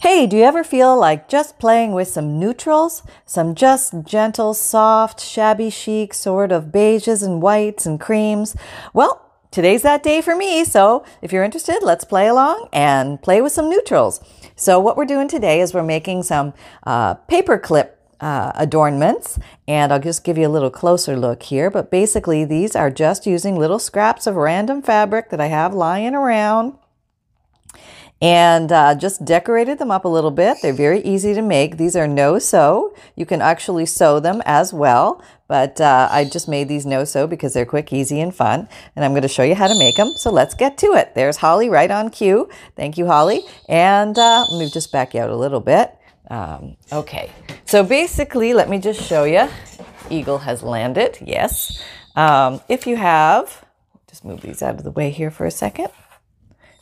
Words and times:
Hey, 0.00 0.26
do 0.26 0.38
you 0.38 0.44
ever 0.44 0.64
feel 0.64 0.98
like 0.98 1.28
just 1.28 1.58
playing 1.58 1.92
with 1.92 2.08
some 2.08 2.38
neutrals? 2.38 3.02
Some 3.26 3.54
just 3.54 3.92
gentle, 4.06 4.54
soft, 4.54 5.20
shabby 5.20 5.68
chic 5.68 6.14
sort 6.14 6.52
of 6.52 6.72
beiges 6.72 7.22
and 7.22 7.42
whites 7.42 7.84
and 7.84 8.00
creams? 8.00 8.56
Well, 8.94 9.20
today's 9.50 9.82
that 9.82 10.02
day 10.02 10.22
for 10.22 10.34
me. 10.34 10.64
So 10.64 11.04
if 11.20 11.34
you're 11.34 11.44
interested, 11.44 11.80
let's 11.82 12.04
play 12.04 12.28
along 12.28 12.70
and 12.72 13.20
play 13.20 13.42
with 13.42 13.52
some 13.52 13.68
neutrals. 13.68 14.22
So 14.56 14.80
what 14.80 14.96
we're 14.96 15.04
doing 15.04 15.28
today 15.28 15.60
is 15.60 15.74
we're 15.74 15.82
making 15.82 16.22
some 16.22 16.54
uh, 16.86 17.12
paper 17.28 17.58
clip 17.58 18.00
uh, 18.20 18.52
adornments 18.54 19.38
and 19.68 19.92
I'll 19.92 20.00
just 20.00 20.24
give 20.24 20.38
you 20.38 20.46
a 20.46 20.48
little 20.48 20.70
closer 20.70 21.14
look 21.14 21.42
here. 21.42 21.70
But 21.70 21.90
basically 21.90 22.46
these 22.46 22.74
are 22.74 22.90
just 22.90 23.26
using 23.26 23.54
little 23.54 23.78
scraps 23.78 24.26
of 24.26 24.36
random 24.36 24.80
fabric 24.80 25.28
that 25.28 25.42
I 25.42 25.48
have 25.48 25.74
lying 25.74 26.14
around 26.14 26.78
and 28.20 28.70
uh, 28.70 28.94
just 28.94 29.24
decorated 29.24 29.78
them 29.78 29.90
up 29.90 30.04
a 30.04 30.08
little 30.08 30.30
bit. 30.30 30.58
They're 30.60 30.72
very 30.72 31.00
easy 31.00 31.32
to 31.34 31.42
make. 31.42 31.76
These 31.76 31.96
are 31.96 32.06
no 32.06 32.38
sew. 32.38 32.94
You 33.16 33.24
can 33.24 33.40
actually 33.40 33.86
sew 33.86 34.20
them 34.20 34.42
as 34.44 34.72
well, 34.72 35.22
but 35.48 35.80
uh, 35.80 36.08
I 36.10 36.24
just 36.24 36.46
made 36.46 36.68
these 36.68 36.84
no 36.84 37.04
sew 37.04 37.26
because 37.26 37.54
they're 37.54 37.64
quick, 37.66 37.92
easy, 37.92 38.20
and 38.20 38.34
fun. 38.34 38.68
And 38.94 39.04
I'm 39.04 39.12
going 39.12 39.22
to 39.22 39.28
show 39.28 39.42
you 39.42 39.54
how 39.54 39.68
to 39.68 39.78
make 39.78 39.96
them. 39.96 40.12
So 40.16 40.30
let's 40.30 40.54
get 40.54 40.76
to 40.78 40.88
it. 40.88 41.14
There's 41.14 41.38
Holly 41.38 41.70
right 41.70 41.90
on 41.90 42.10
cue. 42.10 42.48
Thank 42.76 42.98
you, 42.98 43.06
Holly. 43.06 43.42
And 43.68 44.18
uh, 44.18 44.46
let 44.50 44.58
me 44.58 44.70
just 44.70 44.92
back 44.92 45.14
you 45.14 45.20
out 45.20 45.30
a 45.30 45.36
little 45.36 45.60
bit. 45.60 45.96
Um, 46.28 46.76
okay, 46.92 47.28
so 47.64 47.82
basically, 47.82 48.54
let 48.54 48.68
me 48.68 48.78
just 48.78 49.02
show 49.02 49.24
you. 49.24 49.48
Eagle 50.10 50.38
has 50.38 50.62
landed, 50.62 51.18
yes. 51.20 51.82
Um, 52.14 52.60
if 52.68 52.86
you 52.86 52.96
have, 52.96 53.64
just 54.08 54.24
move 54.24 54.40
these 54.40 54.62
out 54.62 54.76
of 54.76 54.84
the 54.84 54.92
way 54.92 55.10
here 55.10 55.32
for 55.32 55.44
a 55.44 55.50
second. 55.50 55.88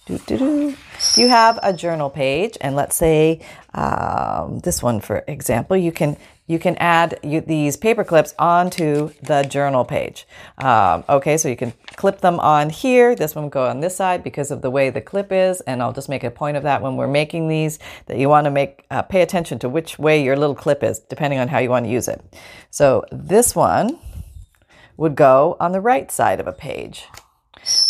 Doo-doo-doo. 0.09 0.75
You 1.17 1.29
have 1.29 1.59
a 1.63 1.73
journal 1.73 2.09
page, 2.09 2.57
and 2.63 2.75
let's 2.75 2.97
say 2.97 3.41
um, 3.75 4.61
this 4.61 4.83
one, 4.83 5.01
for 5.01 5.23
example, 5.29 5.77
you 5.77 5.93
can 5.93 6.17
you 6.47 6.59
can 6.59 6.77
add 6.79 7.21
you, 7.23 7.43
these 7.43 7.77
paper 7.77 8.05
clips 8.05 8.35
onto 8.39 9.11
the 9.23 9.43
journal 9.43 9.85
page. 9.85 10.27
Um, 10.57 11.05
okay, 11.07 11.37
so 11.37 11.47
you 11.47 11.57
can 11.57 11.75
clip 11.97 12.23
them 12.23 12.41
on 12.41 12.71
here. 12.71 13.15
This 13.15 13.35
one 13.35 13.45
will 13.45 13.51
go 13.51 13.67
on 13.67 13.81
this 13.81 13.97
side 13.97 14.25
because 14.25 14.51
of 14.51 14.63
the 14.63 14.71
way 14.71 14.89
the 14.89 15.03
clip 15.03 15.31
is, 15.31 15.61
and 15.63 15.83
I'll 15.83 15.93
just 15.93 16.09
make 16.09 16.25
a 16.25 16.31
point 16.31 16.57
of 16.57 16.63
that 16.63 16.81
when 16.81 16.97
we're 16.97 17.07
making 17.07 17.49
these 17.49 17.79
that 18.07 18.17
you 18.17 18.31
want 18.31 18.47
to 18.47 18.51
make 18.51 18.87
uh, 18.91 19.03
pay 19.03 19.21
attention 19.21 19.59
to 19.59 19.69
which 19.69 19.99
way 19.99 20.25
your 20.25 20.37
little 20.37 20.55
clip 20.55 20.83
is, 20.83 21.01
depending 21.01 21.39
on 21.39 21.49
how 21.49 21.59
you 21.59 21.69
want 21.69 21.85
to 21.85 21.91
use 21.91 22.09
it. 22.09 22.25
So 22.71 23.05
this 23.13 23.55
one 23.55 23.99
would 24.97 25.17
go 25.17 25.59
on 25.61 25.73
the 25.73 25.83
right 25.83 26.11
side 26.11 26.41
of 26.41 26.47
a 26.47 26.53
page. 26.53 27.05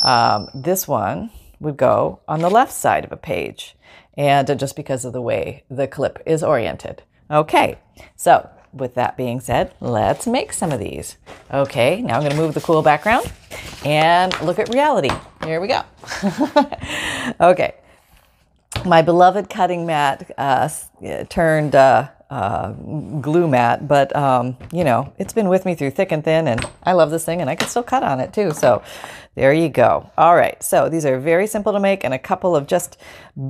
Um, 0.02 0.48
this 0.52 0.88
one 0.88 1.30
would 1.60 1.76
go 1.76 2.20
on 2.28 2.40
the 2.40 2.50
left 2.50 2.72
side 2.72 3.04
of 3.04 3.12
a 3.12 3.16
page, 3.16 3.76
and 4.16 4.58
just 4.58 4.76
because 4.76 5.04
of 5.04 5.12
the 5.12 5.22
way 5.22 5.64
the 5.70 5.86
clip 5.86 6.22
is 6.26 6.42
oriented. 6.42 7.02
Okay, 7.30 7.78
so 8.16 8.48
with 8.72 8.94
that 8.94 9.16
being 9.16 9.40
said, 9.40 9.74
let's 9.80 10.26
make 10.26 10.52
some 10.52 10.72
of 10.72 10.80
these. 10.80 11.16
Okay, 11.52 12.02
now 12.02 12.14
I'm 12.14 12.20
going 12.20 12.32
to 12.32 12.38
move 12.38 12.54
the 12.54 12.60
cool 12.60 12.82
background 12.82 13.30
and 13.84 14.38
look 14.42 14.58
at 14.58 14.72
reality. 14.72 15.10
Here 15.44 15.60
we 15.60 15.68
go. 15.68 15.82
okay, 17.40 17.74
my 18.84 19.02
beloved 19.02 19.50
cutting 19.50 19.86
mat 19.86 20.30
uh, 20.38 20.68
turned 21.28 21.74
uh, 21.74 22.08
uh, 22.30 22.72
glue 22.72 23.48
mat, 23.48 23.88
but 23.88 24.14
um, 24.14 24.56
you 24.72 24.84
know, 24.84 25.12
it's 25.18 25.32
been 25.32 25.48
with 25.48 25.64
me 25.64 25.74
through 25.74 25.90
thick 25.90 26.12
and 26.12 26.22
thin, 26.22 26.46
and 26.46 26.64
I 26.82 26.92
love 26.92 27.10
this 27.10 27.24
thing, 27.24 27.40
and 27.40 27.48
I 27.48 27.54
can 27.54 27.68
still 27.68 27.82
cut 27.82 28.02
on 28.02 28.20
it 28.20 28.32
too. 28.32 28.52
So 28.52 28.82
there 29.34 29.52
you 29.52 29.68
go. 29.68 30.10
All 30.18 30.36
right, 30.36 30.62
so 30.62 30.88
these 30.88 31.06
are 31.06 31.18
very 31.18 31.46
simple 31.46 31.72
to 31.72 31.80
make, 31.80 32.04
and 32.04 32.12
a 32.12 32.18
couple 32.18 32.54
of 32.54 32.66
just 32.66 32.98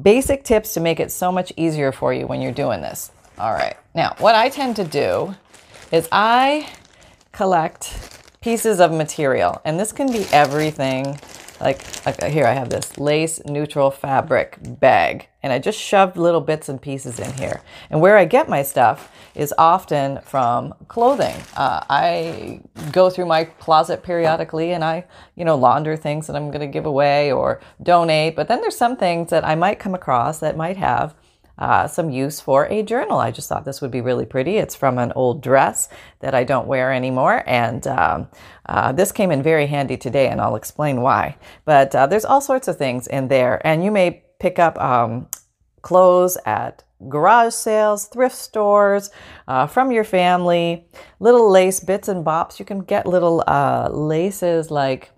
basic 0.02 0.44
tips 0.44 0.74
to 0.74 0.80
make 0.80 1.00
it 1.00 1.10
so 1.10 1.32
much 1.32 1.52
easier 1.56 1.92
for 1.92 2.12
you 2.12 2.26
when 2.26 2.40
you're 2.40 2.52
doing 2.52 2.80
this. 2.80 3.10
All 3.38 3.52
right, 3.52 3.76
now 3.94 4.14
what 4.18 4.34
I 4.34 4.48
tend 4.48 4.76
to 4.76 4.84
do 4.84 5.34
is 5.90 6.08
I 6.12 6.68
collect 7.32 8.20
pieces 8.40 8.80
of 8.80 8.92
material, 8.92 9.60
and 9.64 9.78
this 9.78 9.90
can 9.90 10.12
be 10.12 10.24
everything 10.32 11.18
like, 11.60 11.82
here 12.22 12.46
I 12.46 12.52
have 12.52 12.70
this 12.70 12.98
lace 12.98 13.40
neutral 13.44 13.90
fabric 13.90 14.58
bag 14.60 15.28
and 15.42 15.52
I 15.52 15.58
just 15.58 15.78
shoved 15.78 16.16
little 16.16 16.40
bits 16.40 16.68
and 16.68 16.80
pieces 16.80 17.18
in 17.20 17.32
here. 17.34 17.62
And 17.90 18.00
where 18.00 18.16
I 18.16 18.24
get 18.24 18.48
my 18.48 18.62
stuff 18.62 19.10
is 19.34 19.54
often 19.56 20.20
from 20.22 20.74
clothing. 20.88 21.36
Uh, 21.56 21.84
I 21.88 22.60
go 22.90 23.08
through 23.08 23.26
my 23.26 23.44
closet 23.44 24.02
periodically 24.02 24.72
and 24.72 24.82
I, 24.82 25.04
you 25.36 25.44
know, 25.44 25.56
launder 25.56 25.96
things 25.96 26.26
that 26.26 26.34
I'm 26.34 26.50
going 26.50 26.60
to 26.60 26.66
give 26.66 26.86
away 26.86 27.30
or 27.30 27.60
donate. 27.82 28.34
But 28.34 28.48
then 28.48 28.60
there's 28.60 28.76
some 28.76 28.96
things 28.96 29.30
that 29.30 29.44
I 29.44 29.54
might 29.54 29.78
come 29.78 29.94
across 29.94 30.40
that 30.40 30.56
might 30.56 30.76
have 30.76 31.14
uh, 31.58 31.86
some 31.86 32.10
use 32.10 32.40
for 32.40 32.66
a 32.66 32.82
journal. 32.82 33.18
I 33.18 33.30
just 33.30 33.48
thought 33.48 33.64
this 33.64 33.80
would 33.80 33.90
be 33.90 34.00
really 34.00 34.26
pretty. 34.26 34.56
It's 34.56 34.74
from 34.74 34.98
an 34.98 35.12
old 35.14 35.42
dress 35.42 35.88
that 36.20 36.34
I 36.34 36.44
don't 36.44 36.66
wear 36.66 36.92
anymore, 36.92 37.42
and 37.46 37.86
um, 37.86 38.28
uh, 38.66 38.92
this 38.92 39.12
came 39.12 39.30
in 39.30 39.42
very 39.42 39.66
handy 39.66 39.96
today, 39.96 40.28
and 40.28 40.40
I'll 40.40 40.56
explain 40.56 41.00
why. 41.00 41.36
But 41.64 41.94
uh, 41.94 42.06
there's 42.06 42.24
all 42.24 42.40
sorts 42.40 42.68
of 42.68 42.78
things 42.78 43.06
in 43.06 43.28
there, 43.28 43.60
and 43.66 43.84
you 43.84 43.90
may 43.90 44.22
pick 44.38 44.58
up 44.58 44.80
um, 44.80 45.28
clothes 45.82 46.38
at 46.46 46.84
garage 47.08 47.54
sales, 47.54 48.06
thrift 48.06 48.36
stores, 48.36 49.10
uh, 49.46 49.66
from 49.66 49.92
your 49.92 50.04
family, 50.04 50.86
little 51.20 51.50
lace 51.50 51.80
bits 51.80 52.08
and 52.08 52.24
bops. 52.24 52.58
You 52.58 52.64
can 52.64 52.80
get 52.80 53.06
little 53.06 53.44
uh, 53.46 53.88
laces 53.90 54.70
like 54.70 55.10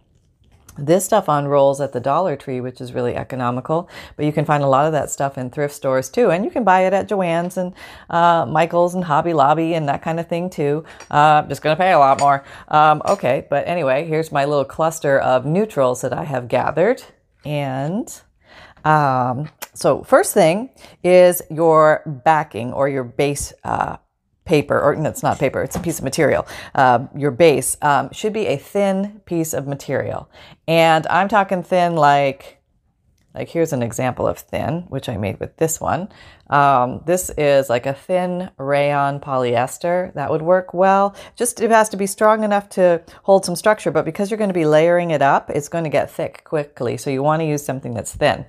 this 0.87 1.05
stuff 1.05 1.29
on 1.29 1.47
rolls 1.47 1.81
at 1.81 1.93
the 1.93 2.01
Dollar 2.01 2.37
Tree, 2.37 2.61
which 2.61 2.81
is 2.81 2.93
really 2.93 3.15
economical, 3.15 3.89
but 4.17 4.25
you 4.25 4.33
can 4.33 4.45
find 4.45 4.63
a 4.63 4.67
lot 4.67 4.87
of 4.87 4.93
that 4.93 5.11
stuff 5.11 5.39
in 5.39 5.51
thrift 5.51 5.75
stores 5.75 6.09
too, 6.09 6.31
and 6.31 6.45
you 6.45 6.51
can 6.51 6.65
buy 6.65 6.87
it 6.87 6.93
at 6.93 7.09
Joann's 7.09 7.57
and 7.57 7.75
uh, 8.09 8.47
Michael's 8.47 8.95
and 8.95 9.05
Hobby 9.05 9.33
Lobby 9.33 9.75
and 9.75 9.89
that 9.89 10.03
kind 10.03 10.19
of 10.19 10.29
thing 10.29 10.51
too. 10.51 10.85
Uh, 11.11 11.43
just 11.43 11.63
going 11.63 11.77
to 11.77 11.81
pay 11.81 11.93
a 11.93 11.99
lot 11.99 12.21
more. 12.21 12.45
Um, 12.69 13.03
okay, 13.07 13.47
but 13.51 13.67
anyway, 13.69 14.07
here's 14.07 14.33
my 14.33 14.45
little 14.45 14.65
cluster 14.65 15.19
of 15.19 15.45
neutrals 15.45 16.01
that 16.01 16.13
I 16.13 16.25
have 16.25 16.49
gathered, 16.49 17.03
and 17.45 18.21
um, 18.85 19.49
so 19.75 20.03
first 20.03 20.35
thing 20.35 20.71
is 21.03 21.43
your 21.51 22.03
backing 22.25 22.73
or 22.73 22.89
your 22.89 23.05
base 23.05 23.53
uh, 23.65 23.97
paper, 24.51 24.81
or 24.81 24.97
no, 24.97 25.09
it's 25.09 25.23
not 25.23 25.39
paper, 25.39 25.63
it's 25.63 25.77
a 25.77 25.81
piece 25.81 25.99
of 26.01 26.05
material. 26.05 26.45
Uh, 26.75 27.07
your 27.17 27.31
base 27.31 27.77
um, 27.83 28.11
should 28.11 28.33
be 28.33 28.47
a 28.49 28.57
thin 28.57 29.21
piece 29.25 29.53
of 29.55 29.69
material. 29.69 30.29
And 30.67 31.07
I'm 31.07 31.29
talking 31.29 31.63
thin 31.63 31.95
like, 31.95 32.59
like 33.33 33.49
here's 33.49 33.73
an 33.73 33.81
example 33.81 34.27
of 34.27 34.39
thin, 34.39 34.87
which 34.89 35.09
I 35.09 35.17
made 35.17 35.39
with 35.39 35.57
this 35.59 35.81
one. 35.81 36.09
Um, 36.49 37.01
this 37.07 37.31
is 37.39 37.71
like 37.71 37.87
a 37.87 37.95
thin 37.95 38.51
rayon 38.59 39.21
polyester 39.21 40.13
that 40.15 40.33
would 40.33 40.43
work 40.43 40.75
well. 40.75 41.15
Just 41.37 41.61
it 41.61 41.71
has 41.71 41.89
to 41.91 41.97
be 41.97 42.09
strong 42.09 42.43
enough 42.43 42.69
to 42.71 43.03
hold 43.23 43.45
some 43.45 43.55
structure, 43.55 43.93
but 43.93 44.05
because 44.05 44.33
you're 44.33 44.43
going 44.45 44.51
to 44.51 44.63
be 44.65 44.67
layering 44.67 45.13
it 45.13 45.23
up, 45.23 45.49
it's 45.49 45.69
going 45.69 45.85
to 45.85 45.91
get 45.91 46.11
thick 46.11 46.43
quickly. 46.43 46.97
So 46.97 47.09
you 47.09 47.23
want 47.23 47.39
to 47.41 47.47
use 47.47 47.65
something 47.65 47.95
that's 47.95 48.17
thin. 48.17 48.47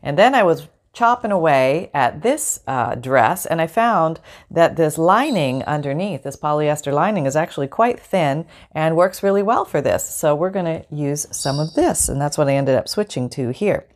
And 0.00 0.16
then 0.16 0.36
I 0.36 0.44
was 0.44 0.68
chopping 0.92 1.30
away 1.30 1.90
at 1.94 2.22
this 2.22 2.60
uh, 2.66 2.94
dress 2.94 3.46
and 3.46 3.60
I 3.60 3.66
found 3.66 4.20
that 4.50 4.76
this 4.76 4.98
lining 4.98 5.62
underneath, 5.64 6.24
this 6.24 6.36
polyester 6.36 6.92
lining, 6.92 7.26
is 7.26 7.36
actually 7.36 7.68
quite 7.68 8.00
thin 8.00 8.46
and 8.72 8.96
works 8.96 9.22
really 9.22 9.42
well 9.42 9.64
for 9.64 9.80
this. 9.80 10.08
So 10.08 10.34
we're 10.34 10.50
going 10.50 10.64
to 10.64 10.84
use 10.94 11.26
some 11.30 11.58
of 11.58 11.74
this 11.74 12.08
and 12.08 12.20
that's 12.20 12.36
what 12.36 12.48
I 12.48 12.54
ended 12.54 12.74
up 12.74 12.88
switching 12.88 13.28
to 13.30 13.50
here. 13.50 13.86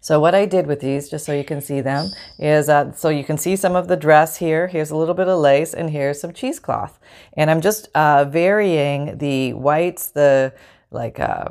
So 0.00 0.18
what 0.18 0.34
I 0.34 0.46
did 0.46 0.66
with 0.66 0.80
these, 0.80 1.08
just 1.08 1.24
so 1.24 1.32
you 1.32 1.44
can 1.44 1.60
see 1.60 1.80
them, 1.80 2.10
is 2.36 2.68
uh, 2.68 2.92
so 2.92 3.08
you 3.08 3.22
can 3.22 3.38
see 3.38 3.54
some 3.54 3.76
of 3.76 3.86
the 3.86 3.96
dress 3.96 4.36
here. 4.36 4.66
Here's 4.66 4.90
a 4.90 4.96
little 4.96 5.14
bit 5.14 5.28
of 5.28 5.38
lace 5.38 5.74
and 5.74 5.90
here's 5.90 6.20
some 6.20 6.32
cheesecloth. 6.32 6.98
And 7.34 7.48
I'm 7.48 7.60
just 7.60 7.88
uh, 7.94 8.24
varying 8.24 9.18
the 9.18 9.52
whites, 9.52 10.08
the 10.08 10.54
like 10.90 11.20
uh, 11.20 11.50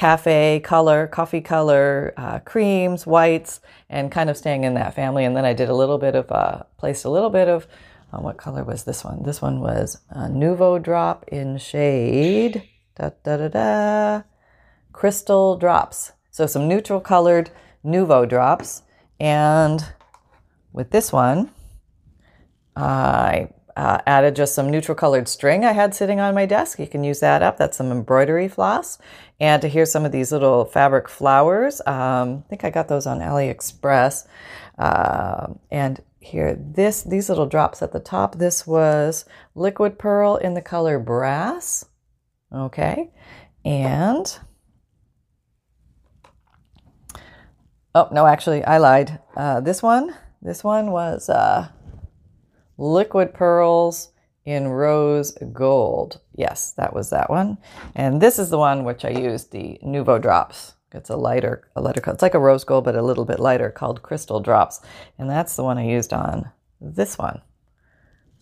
cafe 0.00 0.58
color, 0.64 1.06
coffee 1.06 1.42
color, 1.42 2.14
uh, 2.16 2.38
creams, 2.38 3.06
whites, 3.06 3.60
and 3.90 4.10
kind 4.10 4.30
of 4.30 4.36
staying 4.38 4.64
in 4.64 4.72
that 4.72 4.94
family. 4.94 5.26
And 5.26 5.36
then 5.36 5.44
I 5.44 5.52
did 5.52 5.68
a 5.68 5.74
little 5.74 5.98
bit 5.98 6.14
of, 6.14 6.32
uh, 6.32 6.62
placed 6.78 7.04
a 7.04 7.10
little 7.10 7.28
bit 7.28 7.48
of, 7.48 7.66
uh, 8.10 8.18
what 8.18 8.38
color 8.38 8.64
was 8.64 8.84
this 8.84 9.04
one? 9.04 9.22
This 9.24 9.42
one 9.42 9.60
was 9.60 9.98
a 10.08 10.20
Nuvo 10.20 10.82
Drop 10.82 11.26
in 11.28 11.58
shade, 11.58 12.62
da 12.96 13.10
da 13.22 13.36
da 13.36 13.48
da, 13.48 14.22
Crystal 14.94 15.58
Drops. 15.58 16.12
So 16.30 16.46
some 16.46 16.66
neutral 16.66 17.00
colored 17.00 17.50
Nuvo 17.84 18.26
Drops. 18.26 18.80
And 19.20 19.84
with 20.72 20.92
this 20.92 21.12
one, 21.12 21.50
I 22.74 23.50
uh, 23.80 23.98
added 24.06 24.36
just 24.36 24.54
some 24.54 24.68
neutral 24.68 24.94
colored 24.94 25.26
string 25.26 25.64
I 25.64 25.72
had 25.72 25.94
sitting 25.94 26.20
on 26.20 26.34
my 26.34 26.44
desk. 26.44 26.78
You 26.78 26.86
can 26.86 27.02
use 27.02 27.20
that 27.20 27.42
up. 27.42 27.56
That's 27.56 27.78
some 27.78 27.90
embroidery 27.90 28.46
floss. 28.46 28.98
And 29.40 29.62
to 29.62 29.68
hear 29.68 29.86
some 29.86 30.04
of 30.04 30.12
these 30.12 30.32
little 30.32 30.66
fabric 30.66 31.08
flowers, 31.08 31.80
um, 31.86 32.44
I 32.44 32.48
think 32.50 32.64
I 32.64 32.68
got 32.68 32.88
those 32.88 33.06
on 33.06 33.20
AliExpress. 33.20 34.26
Uh, 34.78 35.54
and 35.70 36.02
here, 36.18 36.54
this 36.60 37.02
these 37.04 37.30
little 37.30 37.46
drops 37.46 37.80
at 37.80 37.92
the 37.92 38.00
top. 38.00 38.36
This 38.36 38.66
was 38.66 39.24
liquid 39.54 39.98
pearl 39.98 40.36
in 40.36 40.52
the 40.52 40.60
color 40.60 40.98
brass. 40.98 41.86
Okay, 42.52 43.10
and 43.64 44.38
oh 47.94 48.08
no, 48.12 48.26
actually 48.26 48.62
I 48.62 48.76
lied. 48.76 49.20
Uh, 49.34 49.60
this 49.60 49.82
one 49.82 50.14
This 50.42 50.64
one 50.64 50.90
was 50.90 51.28
uh, 51.28 51.68
Liquid 52.80 53.34
Pearls 53.34 54.08
in 54.46 54.66
Rose 54.68 55.32
Gold. 55.52 56.18
Yes, 56.34 56.72
that 56.78 56.94
was 56.94 57.10
that 57.10 57.28
one. 57.28 57.58
And 57.94 58.22
this 58.22 58.38
is 58.38 58.48
the 58.48 58.56
one 58.56 58.84
which 58.84 59.04
I 59.04 59.10
used, 59.10 59.52
the 59.52 59.78
Nuvo 59.84 60.18
Drops. 60.18 60.76
It's 60.92 61.10
a 61.10 61.16
lighter, 61.16 61.68
a 61.76 61.82
lighter 61.82 62.00
color. 62.00 62.14
It's 62.14 62.22
like 62.22 62.32
a 62.32 62.38
rose 62.38 62.64
gold, 62.64 62.84
but 62.84 62.96
a 62.96 63.02
little 63.02 63.26
bit 63.26 63.38
lighter 63.38 63.70
called 63.70 64.00
Crystal 64.00 64.40
Drops. 64.40 64.80
And 65.18 65.28
that's 65.28 65.56
the 65.56 65.62
one 65.62 65.76
I 65.76 65.84
used 65.84 66.14
on 66.14 66.50
this 66.80 67.18
one. 67.18 67.42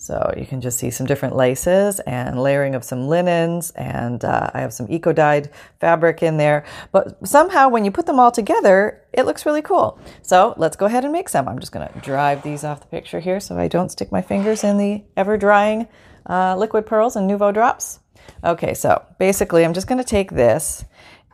So 0.00 0.32
you 0.36 0.46
can 0.46 0.60
just 0.60 0.78
see 0.78 0.90
some 0.90 1.06
different 1.06 1.34
laces 1.34 1.98
and 2.00 2.40
layering 2.40 2.76
of 2.76 2.84
some 2.84 3.08
linens, 3.08 3.72
and 3.72 4.24
uh, 4.24 4.48
I 4.54 4.60
have 4.60 4.72
some 4.72 4.86
eco 4.88 5.12
dyed 5.12 5.50
fabric 5.80 6.22
in 6.22 6.36
there. 6.36 6.64
But 6.92 7.26
somehow, 7.26 7.68
when 7.68 7.84
you 7.84 7.90
put 7.90 8.06
them 8.06 8.20
all 8.20 8.30
together, 8.30 9.02
it 9.12 9.26
looks 9.26 9.44
really 9.44 9.60
cool. 9.60 9.98
So 10.22 10.54
let's 10.56 10.76
go 10.76 10.86
ahead 10.86 11.02
and 11.02 11.12
make 11.12 11.28
some. 11.28 11.48
I'm 11.48 11.58
just 11.58 11.72
going 11.72 11.88
to 11.88 12.00
drive 12.00 12.44
these 12.44 12.62
off 12.62 12.80
the 12.80 12.86
picture 12.86 13.18
here 13.18 13.40
so 13.40 13.58
I 13.58 13.66
don't 13.66 13.90
stick 13.90 14.12
my 14.12 14.22
fingers 14.22 14.62
in 14.62 14.78
the 14.78 15.02
ever 15.16 15.36
drying 15.36 15.88
uh, 16.26 16.54
liquid 16.56 16.86
pearls 16.86 17.16
and 17.16 17.28
Nuvo 17.28 17.52
drops. 17.52 17.98
Okay, 18.44 18.74
so 18.74 19.04
basically, 19.18 19.64
I'm 19.64 19.74
just 19.74 19.88
going 19.88 19.98
to 19.98 20.04
take 20.04 20.30
this. 20.30 20.84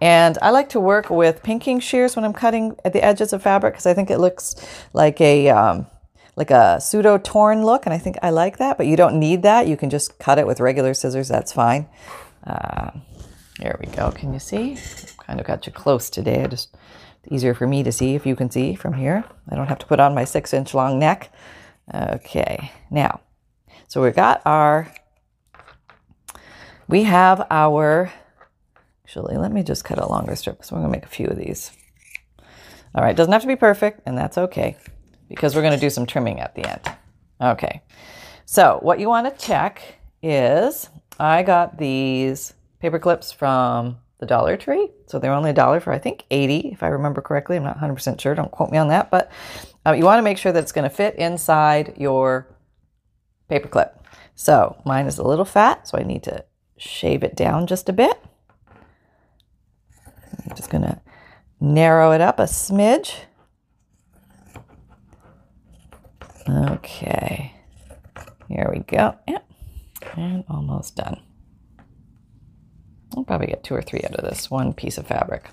And 0.01 0.39
I 0.43 0.51
like 0.51 0.71
to 0.71 0.81
work 0.81 1.11
with 1.11 1.43
pinking 1.43 1.81
shears 1.81 2.17
when 2.17 2.25
I'm 2.25 2.33
cutting 2.33 2.77
at 2.85 2.93
the 2.93 3.05
edges 3.05 3.33
of 3.33 3.43
fabric 3.43 3.75
because 3.75 3.87
I 3.87 3.95
think 3.95 4.11
it 4.11 4.19
looks 4.19 4.57
like 4.93 5.21
a 5.21 5.51
um, 5.51 5.87
like 6.37 6.51
a 6.51 6.81
pseudo 6.81 7.19
torn 7.19 7.65
look, 7.65 7.87
and 7.87 7.95
I 7.95 7.99
think 7.99 8.17
I 8.23 8.31
like 8.31 8.59
that, 8.59 8.77
but 8.77 8.87
you 8.87 8.97
don't 8.97 9.19
need 9.19 9.43
that. 9.43 9.69
You 9.69 9.77
can 9.77 9.91
just 9.91 10.19
cut 10.19 10.39
it 10.39 10.47
with 10.47 10.61
regular 10.61 10.95
scissors, 10.95 11.29
that's 11.29 11.53
fine. 11.53 11.89
Uh, 12.45 12.91
there 13.59 13.79
we 13.81 13.87
go. 13.87 14.11
Can 14.11 14.33
you 14.33 14.41
see? 14.41 14.77
Kind 15.19 15.41
of 15.41 15.47
got 15.47 15.67
you 15.67 15.73
close 15.73 16.11
today. 16.11 16.43
I 16.43 16.49
just 16.49 16.77
easier 17.31 17.55
for 17.55 17.67
me 17.67 17.83
to 17.83 17.93
see 17.93 18.15
if 18.15 18.27
you 18.27 18.37
can 18.37 18.51
see 18.51 18.75
from 18.75 18.95
here. 18.95 19.25
I 19.49 19.55
don't 19.55 19.69
have 19.69 19.79
to 19.79 19.87
put 19.87 20.01
on 20.01 20.15
my 20.15 20.25
six 20.25 20.53
inch 20.53 20.75
long 20.75 20.99
neck. 20.99 21.33
Okay, 21.95 22.73
now, 22.91 23.21
so 23.87 24.03
we 24.03 24.11
got 24.11 24.43
our, 24.45 24.93
we 26.89 27.05
have 27.05 27.47
our, 27.51 28.13
actually, 29.05 29.37
let 29.37 29.53
me 29.53 29.63
just 29.63 29.85
cut 29.85 29.99
a 29.99 30.09
longer 30.09 30.35
strip. 30.35 30.65
So 30.65 30.75
we're 30.75 30.83
gonna 30.83 30.93
make 30.93 31.05
a 31.05 31.09
few 31.09 31.27
of 31.27 31.37
these. 31.37 31.71
All 32.95 33.05
right, 33.05 33.15
doesn't 33.15 33.33
have 33.33 33.43
to 33.43 33.49
be 33.49 33.57
perfect, 33.57 34.01
and 34.07 34.19
that's 34.19 34.39
okay 34.39 34.77
because 35.29 35.55
we're 35.55 35.63
going 35.63 35.75
to 35.75 35.81
do 35.81 35.91
some 35.91 36.07
trimming 36.07 36.41
at 36.41 36.55
the 36.55 36.69
end. 36.69 36.81
Okay, 37.41 37.83
so 38.45 38.79
what 38.83 39.01
you 39.01 39.09
want 39.09 39.27
to 39.27 39.47
check 39.47 39.99
is 40.23 40.89
I 41.19 41.43
got 41.43 41.79
these 41.79 42.55
paper 42.81 42.99
clips 42.99 43.33
from 43.33 43.99
the 44.19 44.27
Dollar 44.27 44.57
Tree. 44.57 44.89
So 45.07 45.19
they're 45.19 45.33
only 45.33 45.51
a 45.51 45.55
dollar 45.55 45.81
for, 45.81 45.93
I 45.93 45.99
think, 45.99 46.25
80, 46.31 46.71
if 46.73 46.83
I 46.83 46.89
remember 46.89 47.21
correctly. 47.21 47.57
I'm 47.57 47.63
not 47.63 47.79
100% 47.79 48.21
sure. 48.21 48.35
Don't 48.35 48.51
quote 48.51 48.71
me 48.71 48.79
on 48.79 48.89
that. 48.89 49.11
But 49.11 49.31
uh, 49.87 49.93
you 49.93 50.05
want 50.05 50.19
to 50.19 50.23
make 50.23 50.39
sure 50.39 50.53
that 50.53 50.63
it's 50.63 50.73
going 50.73 50.89
to 50.89 50.95
fit 50.95 51.15
inside 51.17 51.95
your 51.97 52.47
paper 53.49 53.69
clip. 53.69 54.01
So 54.35 54.81
mine 54.85 55.07
is 55.07 55.19
a 55.19 55.23
little 55.23 55.45
fat, 55.45 55.87
so 55.87 55.99
I 55.99 56.03
need 56.03 56.23
to 56.25 56.45
shave 56.77 57.23
it 57.23 57.37
down 57.37 57.67
just 57.67 57.89
a 57.89 57.93
bit. 57.93 58.23
I'm 60.49 60.57
just 60.57 60.71
going 60.71 60.83
to 60.83 61.01
narrow 61.61 62.13
it 62.13 62.21
up 62.21 62.39
a 62.39 62.45
smidge. 62.45 63.15
Okay, 66.49 67.55
here 68.49 68.71
we 68.73 68.81
go. 68.81 69.17
Yeah. 69.27 69.39
And 70.17 70.45
almost 70.49 70.97
done. 70.97 71.21
I'll 73.17 73.25
probably 73.25 73.47
get 73.47 73.65
two 73.65 73.75
or 73.75 73.83
three 73.83 74.03
out 74.05 74.15
of 74.15 74.29
this 74.29 74.51
one 74.51 74.73
piece 74.73 74.99
of 74.99 75.07
fabric. 75.07 75.49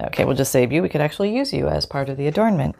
Okay, 0.00 0.24
we'll 0.24 0.36
just 0.36 0.52
save 0.52 0.70
you. 0.70 0.82
We 0.82 0.88
could 0.88 1.00
actually 1.00 1.34
use 1.34 1.52
you 1.52 1.66
as 1.68 1.86
part 1.86 2.08
of 2.08 2.16
the 2.16 2.28
adornment. 2.28 2.76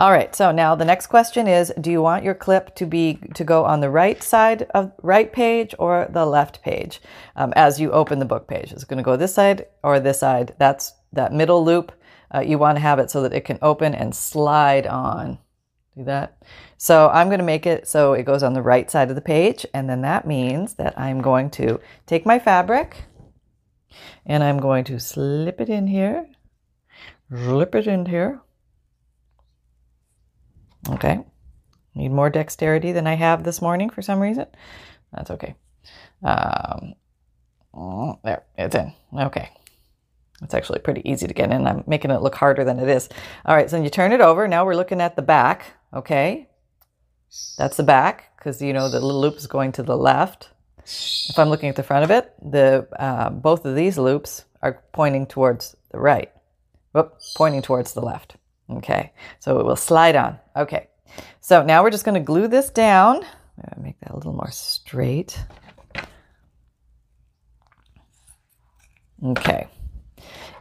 All 0.00 0.12
right, 0.12 0.32
so 0.32 0.52
now 0.52 0.76
the 0.76 0.84
next 0.84 1.08
question 1.08 1.48
is 1.48 1.72
do 1.80 1.90
you 1.90 2.00
want 2.00 2.22
your 2.22 2.34
clip 2.34 2.76
to 2.76 2.86
be 2.86 3.18
to 3.34 3.42
go 3.42 3.64
on 3.64 3.80
the 3.80 3.90
right 3.90 4.22
side 4.22 4.62
of 4.72 4.92
right 5.02 5.32
page 5.32 5.74
or 5.76 6.06
the 6.08 6.24
left 6.24 6.62
page 6.62 7.00
um, 7.34 7.52
as 7.56 7.80
you 7.80 7.90
open 7.90 8.20
the 8.20 8.24
book 8.24 8.46
page? 8.46 8.72
Is 8.72 8.84
it 8.84 8.88
going 8.88 8.98
to 8.98 9.02
go 9.02 9.16
this 9.16 9.34
side 9.34 9.66
or 9.82 9.98
this 9.98 10.20
side? 10.20 10.54
That's 10.56 10.92
that 11.12 11.32
middle 11.32 11.64
loop 11.64 11.90
uh, 12.34 12.40
you 12.40 12.58
want 12.58 12.76
to 12.76 12.80
have 12.80 12.98
it 12.98 13.10
so 13.10 13.22
that 13.22 13.32
it 13.32 13.44
can 13.44 13.58
open 13.62 13.94
and 13.94 14.14
slide 14.14 14.86
on. 14.86 15.38
Do 15.96 16.04
that. 16.04 16.40
So 16.76 17.08
I'm 17.08 17.28
going 17.28 17.40
to 17.40 17.44
make 17.44 17.66
it 17.66 17.88
so 17.88 18.12
it 18.12 18.24
goes 18.24 18.42
on 18.42 18.52
the 18.52 18.62
right 18.62 18.90
side 18.90 19.10
of 19.10 19.16
the 19.16 19.20
page. 19.20 19.66
And 19.74 19.88
then 19.88 20.02
that 20.02 20.26
means 20.26 20.74
that 20.74 20.98
I'm 20.98 21.20
going 21.20 21.50
to 21.50 21.80
take 22.06 22.24
my 22.24 22.38
fabric 22.38 23.04
and 24.24 24.44
I'm 24.44 24.58
going 24.58 24.84
to 24.84 25.00
slip 25.00 25.60
it 25.60 25.68
in 25.68 25.86
here, 25.86 26.28
slip 27.28 27.74
it 27.74 27.86
in 27.86 28.06
here. 28.06 28.40
Okay. 30.90 31.20
Need 31.94 32.12
more 32.12 32.30
dexterity 32.30 32.92
than 32.92 33.06
I 33.06 33.14
have 33.14 33.42
this 33.42 33.60
morning 33.60 33.90
for 33.90 34.02
some 34.02 34.20
reason. 34.20 34.46
That's 35.12 35.30
okay. 35.32 35.56
Um, 36.22 36.94
oh, 37.74 38.20
there, 38.22 38.44
it's 38.56 38.74
in. 38.74 38.92
Okay. 39.12 39.50
It's 40.42 40.54
actually 40.54 40.78
pretty 40.78 41.02
easy 41.08 41.26
to 41.26 41.34
get 41.34 41.50
in. 41.50 41.66
I'm 41.66 41.84
making 41.86 42.10
it 42.10 42.22
look 42.22 42.36
harder 42.36 42.64
than 42.64 42.78
it 42.78 42.88
is. 42.88 43.08
All 43.44 43.56
right, 43.56 43.68
so 43.68 43.76
then 43.76 43.84
you 43.84 43.90
turn 43.90 44.12
it 44.12 44.20
over. 44.20 44.46
Now 44.46 44.64
we're 44.64 44.76
looking 44.76 45.00
at 45.00 45.16
the 45.16 45.22
back, 45.22 45.72
okay? 45.92 46.48
That's 47.56 47.76
the 47.76 47.82
back 47.82 48.36
because 48.36 48.62
you 48.62 48.72
know 48.72 48.88
the 48.88 49.00
little 49.00 49.20
loop 49.20 49.36
is 49.36 49.46
going 49.46 49.72
to 49.72 49.82
the 49.82 49.96
left. 49.96 50.50
If 50.84 51.38
I'm 51.38 51.50
looking 51.50 51.68
at 51.68 51.76
the 51.76 51.82
front 51.82 52.04
of 52.04 52.10
it, 52.10 52.32
the 52.40 52.88
uh, 52.98 53.30
both 53.30 53.64
of 53.64 53.74
these 53.74 53.98
loops 53.98 54.44
are 54.62 54.82
pointing 54.92 55.26
towards 55.26 55.76
the 55.90 55.98
right. 55.98 56.30
Whoop, 56.92 57.18
pointing 57.36 57.62
towards 57.62 57.92
the 57.92 58.00
left. 58.00 58.36
Okay, 58.70 59.12
so 59.40 59.58
it 59.58 59.66
will 59.66 59.76
slide 59.76 60.16
on. 60.16 60.38
Okay, 60.56 60.88
so 61.40 61.62
now 61.62 61.82
we're 61.82 61.90
just 61.90 62.04
going 62.04 62.14
to 62.14 62.24
glue 62.24 62.48
this 62.48 62.70
down. 62.70 63.24
Make 63.76 63.98
that 64.00 64.12
a 64.12 64.16
little 64.16 64.32
more 64.32 64.50
straight. 64.50 65.38
Okay. 69.24 69.66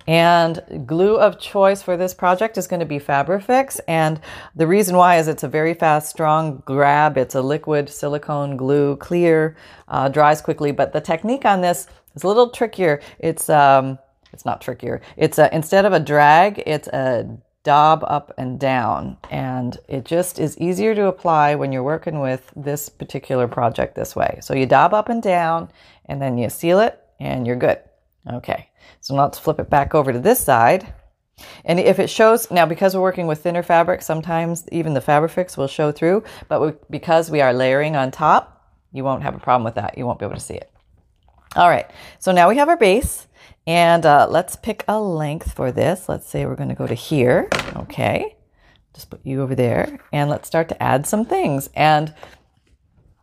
And 0.07 0.85
glue 0.87 1.17
of 1.17 1.37
choice 1.37 1.81
for 1.81 1.97
this 1.97 2.13
project 2.13 2.57
is 2.57 2.65
going 2.65 2.79
to 2.79 2.85
be 2.85 2.97
Fabrifix. 2.97 3.79
And 3.89 4.21
the 4.55 4.65
reason 4.65 4.95
why 4.95 5.17
is 5.17 5.27
it's 5.27 5.43
a 5.43 5.49
very 5.49 5.73
fast, 5.73 6.09
strong 6.09 6.63
grab. 6.65 7.17
It's 7.17 7.35
a 7.35 7.41
liquid 7.41 7.89
silicone 7.89 8.55
glue, 8.55 8.95
clear, 8.95 9.57
uh, 9.89 10.07
dries 10.07 10.41
quickly. 10.41 10.71
But 10.71 10.93
the 10.93 11.01
technique 11.01 11.43
on 11.43 11.59
this 11.59 11.87
is 12.15 12.23
a 12.23 12.27
little 12.27 12.49
trickier. 12.49 13.01
It's, 13.19 13.49
um, 13.49 13.99
it's 14.31 14.45
not 14.45 14.61
trickier. 14.61 15.01
It's 15.17 15.37
a, 15.37 15.53
instead 15.53 15.85
of 15.85 15.91
a 15.91 15.99
drag, 15.99 16.63
it's 16.65 16.87
a 16.87 17.37
daub 17.63 18.05
up 18.07 18.33
and 18.37 18.57
down. 18.57 19.17
And 19.29 19.77
it 19.89 20.05
just 20.05 20.39
is 20.39 20.57
easier 20.57 20.95
to 20.95 21.07
apply 21.07 21.55
when 21.55 21.73
you're 21.73 21.83
working 21.83 22.21
with 22.21 22.49
this 22.55 22.87
particular 22.87 23.45
project 23.49 23.95
this 23.95 24.15
way. 24.15 24.39
So 24.41 24.53
you 24.55 24.65
daub 24.65 24.93
up 24.93 25.09
and 25.09 25.21
down 25.21 25.69
and 26.05 26.21
then 26.21 26.37
you 26.37 26.49
seal 26.49 26.79
it 26.79 26.97
and 27.19 27.45
you're 27.45 27.57
good. 27.57 27.79
Okay. 28.31 28.66
So 29.01 29.15
now 29.15 29.23
let's 29.23 29.39
flip 29.39 29.59
it 29.59 29.69
back 29.69 29.95
over 29.95 30.11
to 30.11 30.19
this 30.19 30.39
side. 30.39 30.93
And 31.65 31.79
if 31.79 31.99
it 31.99 32.09
shows, 32.09 32.49
now 32.49 32.65
because 32.65 32.95
we're 32.95 33.01
working 33.01 33.27
with 33.27 33.41
thinner 33.41 33.63
fabric, 33.63 34.01
sometimes 34.01 34.67
even 34.71 34.93
the 34.93 35.01
Fabrifix 35.01 35.55
will 35.55 35.67
show 35.67 35.91
through, 35.91 36.23
but 36.47 36.61
we, 36.61 36.73
because 36.89 37.29
we 37.29 37.41
are 37.41 37.53
layering 37.53 37.95
on 37.95 38.11
top, 38.11 38.71
you 38.91 39.03
won't 39.03 39.23
have 39.23 39.35
a 39.35 39.39
problem 39.39 39.63
with 39.63 39.75
that. 39.75 39.97
You 39.97 40.05
won't 40.05 40.19
be 40.19 40.25
able 40.25 40.35
to 40.35 40.41
see 40.41 40.55
it. 40.55 40.71
All 41.55 41.69
right, 41.69 41.89
so 42.19 42.31
now 42.31 42.49
we 42.49 42.57
have 42.57 42.69
our 42.69 42.77
base 42.77 43.27
and 43.65 44.05
uh, 44.05 44.27
let's 44.29 44.55
pick 44.55 44.83
a 44.87 44.99
length 44.99 45.53
for 45.53 45.71
this. 45.71 46.09
Let's 46.09 46.27
say 46.27 46.45
we're 46.45 46.55
gonna 46.55 46.75
go 46.75 46.87
to 46.87 46.93
here, 46.93 47.49
okay. 47.75 48.35
Just 48.93 49.11
put 49.11 49.23
you 49.23 49.41
over 49.43 49.53
there 49.53 49.99
and 50.11 50.29
let's 50.29 50.47
start 50.47 50.69
to 50.69 50.83
add 50.83 51.05
some 51.05 51.23
things. 51.23 51.69
And 51.75 52.13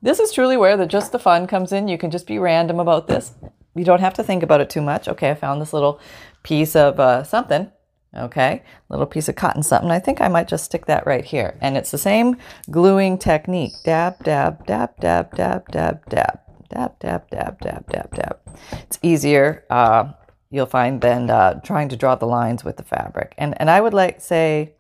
this 0.03 0.21
is 0.21 0.33
truly 0.33 0.57
where 0.57 0.77
the 0.77 0.87
just 0.87 1.11
the 1.11 1.19
fun 1.19 1.47
comes 1.47 1.73
in. 1.73 1.89
You 1.89 1.99
can 1.99 2.11
just 2.11 2.27
be 2.27 2.39
random 2.39 2.79
about 2.79 3.09
this 3.09 3.33
you 3.75 3.85
don't 3.85 4.01
have 4.01 4.15
to 4.15 4.23
think 4.23 4.43
about 4.43 4.61
it 4.61 4.71
too 4.71 4.83
much. 4.83 5.09
Okay, 5.09 5.31
I 5.31 5.35
found 5.35 5.61
this 5.61 5.73
little 5.73 6.01
piece 6.43 6.77
of 6.77 7.01
uh, 7.01 7.25
something. 7.25 7.71
Okay, 8.17 8.63
little 8.89 9.07
piece 9.07 9.29
of 9.29 9.35
cotton 9.35 9.63
something. 9.63 9.91
I 9.91 9.99
think 9.99 10.21
I 10.21 10.29
might 10.29 10.47
just 10.47 10.65
stick 10.65 10.87
that 10.87 11.07
right 11.07 11.25
here. 11.25 11.59
And 11.61 11.77
it's 11.77 11.91
the 11.91 11.99
same 11.99 12.37
gluing 12.71 13.19
technique. 13.19 13.73
Dab, 13.85 14.23
dab, 14.23 14.65
dab, 14.67 15.01
dab, 15.01 15.35
dab, 15.35 15.69
dab, 15.69 16.09
dab. 16.09 16.41
Dab, 16.71 16.99
dab, 16.99 17.31
dab, 17.31 17.61
dab, 17.61 17.91
dab, 17.91 18.15
dab. 18.17 18.39
It's 18.73 18.99
easier, 19.03 19.65
uh, 19.71 20.13
you'll 20.51 20.67
find, 20.67 21.01
than 21.01 21.31
uh, 21.31 21.61
trying 21.61 21.89
to 21.91 21.97
draw 21.97 22.17
the 22.17 22.27
lines 22.27 22.65
with 22.65 22.79
the 22.79 22.83
fabric. 22.83 23.35
And, 23.39 23.55
and 23.61 23.71
I 23.71 23.81
would 23.81 23.95
like 23.95 24.21
say, 24.21 24.75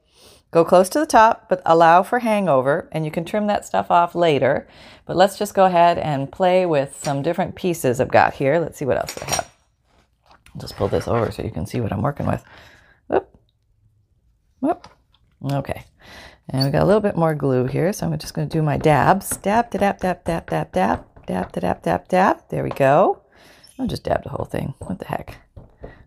Go 0.54 0.64
close 0.64 0.88
to 0.90 1.00
the 1.00 1.06
top, 1.06 1.48
but 1.48 1.60
allow 1.66 2.04
for 2.04 2.20
hangover, 2.20 2.88
and 2.92 3.04
you 3.04 3.10
can 3.10 3.24
trim 3.24 3.48
that 3.48 3.64
stuff 3.64 3.90
off 3.90 4.14
later. 4.14 4.68
But 5.04 5.16
let's 5.16 5.36
just 5.36 5.52
go 5.52 5.64
ahead 5.64 5.98
and 5.98 6.30
play 6.30 6.64
with 6.64 6.96
some 7.02 7.22
different 7.22 7.56
pieces 7.56 8.00
I've 8.00 8.06
got 8.06 8.34
here. 8.34 8.60
Let's 8.60 8.78
see 8.78 8.84
what 8.84 8.96
else 8.96 9.20
I 9.20 9.34
have. 9.34 9.52
I'll 10.54 10.60
just 10.60 10.76
pull 10.76 10.86
this 10.86 11.08
over 11.08 11.32
so 11.32 11.42
you 11.42 11.50
can 11.50 11.66
see 11.66 11.80
what 11.80 11.92
I'm 11.92 12.02
working 12.02 12.26
with. 12.26 12.44
Whoop. 13.08 13.36
Whoop. 14.60 14.86
Okay. 15.44 15.82
And 16.48 16.64
we 16.64 16.70
got 16.70 16.84
a 16.84 16.86
little 16.86 17.00
bit 17.00 17.16
more 17.16 17.34
glue 17.34 17.66
here, 17.66 17.92
so 17.92 18.06
I'm 18.06 18.16
just 18.16 18.34
going 18.34 18.48
to 18.48 18.56
do 18.56 18.62
my 18.62 18.76
dabs. 18.76 19.36
Dab 19.38 19.72
dab, 19.72 19.98
dab, 19.98 20.22
dab, 20.22 20.46
dab, 20.46 20.70
dab, 20.70 21.04
dab, 21.26 21.50
dab, 21.50 21.52
dab, 21.52 21.82
dab, 21.82 22.06
dab. 22.06 22.48
There 22.50 22.62
we 22.62 22.70
go. 22.70 23.22
I'll 23.76 23.88
just 23.88 24.04
dab 24.04 24.22
the 24.22 24.30
whole 24.30 24.46
thing. 24.46 24.74
What 24.78 25.00
the 25.00 25.06
heck? 25.06 25.36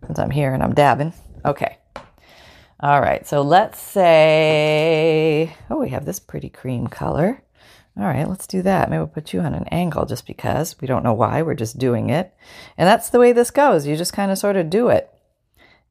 Since 0.06 0.18
I'm 0.18 0.30
here 0.30 0.54
and 0.54 0.62
I'm 0.62 0.74
dabbing. 0.74 1.12
Okay. 1.44 1.76
All 2.80 3.00
right, 3.00 3.26
so 3.26 3.42
let's 3.42 3.80
say, 3.80 5.52
oh, 5.68 5.78
we 5.78 5.88
have 5.88 6.04
this 6.04 6.20
pretty 6.20 6.48
cream 6.48 6.86
color. 6.86 7.42
All 7.96 8.04
right, 8.04 8.28
let's 8.28 8.46
do 8.46 8.62
that. 8.62 8.88
Maybe 8.88 8.98
we'll 8.98 9.08
put 9.08 9.32
you 9.32 9.40
on 9.40 9.52
an 9.52 9.64
angle 9.72 10.06
just 10.06 10.28
because 10.28 10.80
we 10.80 10.86
don't 10.86 11.02
know 11.02 11.12
why. 11.12 11.42
We're 11.42 11.54
just 11.54 11.80
doing 11.80 12.08
it. 12.08 12.32
And 12.76 12.86
that's 12.86 13.10
the 13.10 13.18
way 13.18 13.32
this 13.32 13.50
goes. 13.50 13.84
You 13.84 13.96
just 13.96 14.12
kind 14.12 14.30
of 14.30 14.38
sort 14.38 14.54
of 14.54 14.70
do 14.70 14.90
it. 14.90 15.12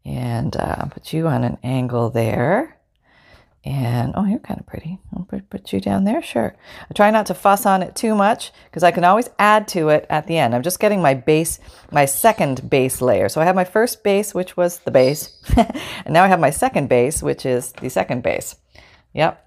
And 0.06 0.56
uh, 0.56 0.86
put 0.86 1.12
you 1.12 1.28
on 1.28 1.44
an 1.44 1.58
angle 1.62 2.10
there. 2.10 2.77
And 3.68 4.14
oh, 4.16 4.24
you're 4.24 4.40
kind 4.40 4.62
of 4.62 4.66
pretty. 4.66 4.98
I'll 5.14 5.28
put, 5.50 5.74
you 5.74 5.82
down 5.82 6.06
there. 6.06 6.22
Sure. 6.22 6.56
I 6.90 6.94
try 6.94 7.12
not 7.12 7.26
to 7.26 7.34
fuss 7.34 7.66
on 7.66 7.84
it 7.84 7.98
too 7.98 8.16
much 8.16 8.54
because 8.64 8.82
I 8.82 8.92
can 8.92 9.04
always 9.04 9.30
add 9.38 9.68
to 9.70 9.90
it 9.90 10.06
at 10.10 10.26
the 10.26 10.38
end. 10.38 10.56
I'm 10.56 10.64
just 10.64 10.80
getting 10.80 11.02
my 11.02 11.14
base, 11.14 11.60
my 11.92 12.06
second 12.06 12.70
base 12.70 13.02
layer. 13.02 13.28
So 13.28 13.42
I 13.42 13.44
have 13.44 13.58
my 13.58 13.66
first 13.66 14.06
base, 14.06 14.34
which 14.34 14.56
was 14.56 14.80
the 14.80 14.92
base. 14.92 15.38
and 15.58 16.14
now 16.14 16.24
I 16.24 16.30
have 16.30 16.40
my 16.40 16.50
second 16.50 16.88
base, 16.88 17.22
which 17.22 17.46
is 17.46 17.74
the 17.74 17.90
second 17.90 18.24
base. 18.24 18.56
Yep. 19.14 19.44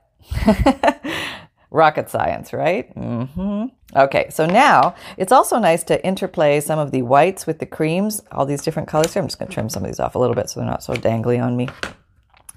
Rocket 1.71 2.11
science, 2.11 2.53
right? 2.53 2.95
Mm-hmm. 2.95 3.67
Okay, 3.97 4.29
so 4.29 4.45
now 4.45 4.97
it's 5.17 5.33
also 5.33 5.59
nice 5.59 5.83
to 5.85 6.05
interplay 6.05 6.61
some 6.61 6.79
of 6.79 6.91
the 6.91 7.01
whites 7.01 7.47
with 7.47 7.59
the 7.59 7.65
creams, 7.65 8.21
all 8.33 8.45
these 8.45 8.61
different 8.61 8.89
colors 8.89 9.15
here. 9.15 9.23
I'm 9.23 9.29
just 9.29 9.39
going 9.39 9.49
to 9.49 9.55
trim 9.55 9.71
some 9.71 9.83
of 9.83 9.89
these 9.89 10.01
off 10.01 10.15
a 10.15 10.19
little 10.19 10.37
bit 10.37 10.51
so 10.51 10.61
they're 10.61 10.69
not 10.69 10.83
so 10.83 10.93
dangly 10.93 11.43
on 11.43 11.57
me. 11.57 11.71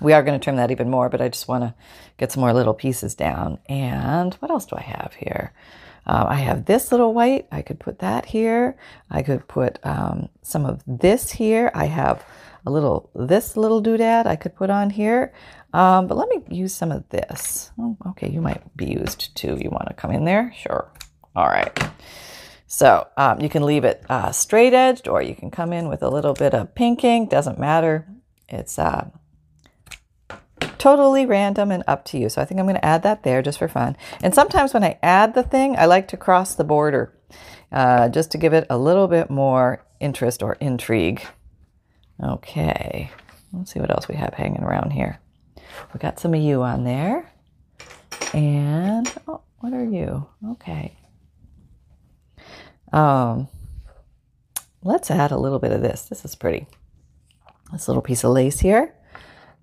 We 0.01 0.13
are 0.13 0.23
going 0.23 0.39
to 0.39 0.43
trim 0.43 0.57
that 0.57 0.71
even 0.71 0.89
more, 0.89 1.09
but 1.09 1.21
I 1.21 1.29
just 1.29 1.47
want 1.47 1.63
to 1.63 1.73
get 2.17 2.31
some 2.31 2.41
more 2.41 2.53
little 2.53 2.73
pieces 2.73 3.15
down. 3.15 3.59
And 3.69 4.33
what 4.35 4.51
else 4.51 4.65
do 4.65 4.75
I 4.75 4.81
have 4.81 5.13
here? 5.17 5.53
Um, 6.05 6.27
I 6.27 6.35
have 6.35 6.65
this 6.65 6.91
little 6.91 7.13
white. 7.13 7.47
I 7.51 7.61
could 7.61 7.79
put 7.79 7.99
that 7.99 8.25
here. 8.25 8.75
I 9.09 9.21
could 9.23 9.47
put 9.47 9.79
um, 9.83 10.29
some 10.41 10.65
of 10.65 10.83
this 10.85 11.31
here. 11.31 11.71
I 11.73 11.85
have 11.85 12.25
a 12.65 12.71
little, 12.71 13.09
this 13.15 13.55
little 13.55 13.81
doodad 13.81 14.25
I 14.25 14.35
could 14.35 14.55
put 14.55 14.69
on 14.69 14.89
here. 14.89 15.33
Um, 15.73 16.07
but 16.07 16.17
let 16.17 16.29
me 16.29 16.43
use 16.49 16.73
some 16.73 16.91
of 16.91 17.07
this. 17.09 17.71
Oh, 17.79 17.97
okay, 18.09 18.29
you 18.29 18.41
might 18.41 18.75
be 18.75 18.85
used 18.85 19.35
too. 19.35 19.57
You 19.59 19.69
want 19.69 19.87
to 19.87 19.93
come 19.93 20.11
in 20.11 20.25
there? 20.25 20.53
Sure. 20.55 20.91
All 21.35 21.47
right. 21.47 21.77
So 22.67 23.07
um, 23.17 23.39
you 23.39 23.49
can 23.49 23.63
leave 23.63 23.83
it 23.83 24.03
uh, 24.09 24.31
straight 24.31 24.73
edged 24.73 25.07
or 25.07 25.21
you 25.21 25.35
can 25.35 25.51
come 25.51 25.73
in 25.73 25.87
with 25.87 26.03
a 26.03 26.09
little 26.09 26.33
bit 26.33 26.53
of 26.53 26.75
pinking. 26.75 27.27
Doesn't 27.27 27.59
matter. 27.59 28.07
It's 28.49 28.77
uh, 28.77 29.09
totally 30.77 31.25
random 31.25 31.71
and 31.71 31.83
up 31.87 32.05
to 32.05 32.17
you. 32.17 32.29
So 32.29 32.41
I 32.41 32.45
think 32.45 32.59
I'm 32.59 32.65
going 32.65 32.75
to 32.75 32.85
add 32.85 33.03
that 33.03 33.23
there 33.23 33.41
just 33.41 33.59
for 33.59 33.67
fun. 33.67 33.95
And 34.21 34.33
sometimes 34.33 34.73
when 34.73 34.83
I 34.83 34.97
add 35.01 35.33
the 35.33 35.43
thing, 35.43 35.75
I 35.77 35.85
like 35.85 36.07
to 36.09 36.17
cross 36.17 36.55
the 36.55 36.63
border 36.63 37.13
uh, 37.71 38.09
just 38.09 38.31
to 38.31 38.37
give 38.37 38.53
it 38.53 38.67
a 38.69 38.77
little 38.77 39.07
bit 39.07 39.29
more 39.29 39.85
interest 39.99 40.43
or 40.43 40.53
intrigue. 40.59 41.25
Okay, 42.21 43.09
let's 43.51 43.71
see 43.71 43.79
what 43.79 43.91
else 43.91 44.07
we 44.07 44.15
have 44.15 44.33
hanging 44.33 44.63
around 44.63 44.91
here. 44.91 45.19
We 45.93 45.99
got 45.99 46.19
some 46.19 46.33
of 46.33 46.41
you 46.41 46.61
on 46.61 46.83
there. 46.83 47.31
And, 48.33 49.11
oh, 49.27 49.41
what 49.59 49.73
are 49.73 49.83
you? 49.83 50.27
Okay. 50.51 50.95
Um, 52.91 53.47
let's 54.83 55.09
add 55.09 55.31
a 55.31 55.37
little 55.37 55.59
bit 55.59 55.71
of 55.71 55.81
this. 55.81 56.03
This 56.03 56.23
is 56.23 56.35
pretty. 56.35 56.67
This 57.71 57.87
little 57.87 58.03
piece 58.03 58.23
of 58.23 58.31
lace 58.31 58.59
here. 58.59 58.93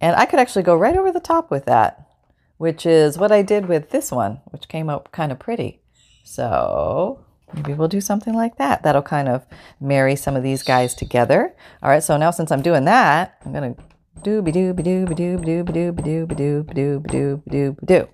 And 0.00 0.16
I 0.16 0.26
could 0.26 0.38
actually 0.40 0.62
go 0.62 0.75
right 0.75 0.97
over 0.97 1.12
the 1.12 1.21
top 1.21 1.50
with 1.50 1.66
that, 1.66 2.09
which 2.57 2.87
is 2.87 3.19
what 3.19 3.33
I 3.33 3.42
did 3.42 3.66
with 3.66 3.90
this 3.90 4.11
one, 4.11 4.40
which 4.47 4.69
came 4.69 4.88
out 4.88 5.12
kind 5.12 5.30
of 5.30 5.38
pretty. 5.38 5.83
So 6.25 7.25
maybe 7.54 7.75
we'll 7.75 7.88
do 7.88 8.00
something 8.00 8.35
like 8.35 8.57
that. 8.57 8.83
That'll 8.83 9.02
kind 9.02 9.28
of 9.28 9.45
marry 9.80 10.16
some 10.16 10.37
of 10.37 10.42
these 10.42 10.62
guys 10.62 10.95
together. 10.95 11.54
All 11.83 11.90
right, 11.90 12.02
so 12.02 12.16
now 12.16 12.30
since 12.30 12.50
I'm 12.50 12.62
doing 12.62 12.85
that, 12.87 13.37
I'm 13.45 13.52
going 13.52 13.75
to 13.75 13.83
dooby 14.21 14.52
dooby 14.52 14.80
dooby 14.80 15.14
dooby 15.14 15.45
dooby 15.45 15.69
dooby 15.69 16.00
dooby 16.00 16.37
dooby 16.37 16.75
dooby 16.75 17.11
dooby 17.11 17.49
dooby 17.49 17.87
doo. 17.87 18.09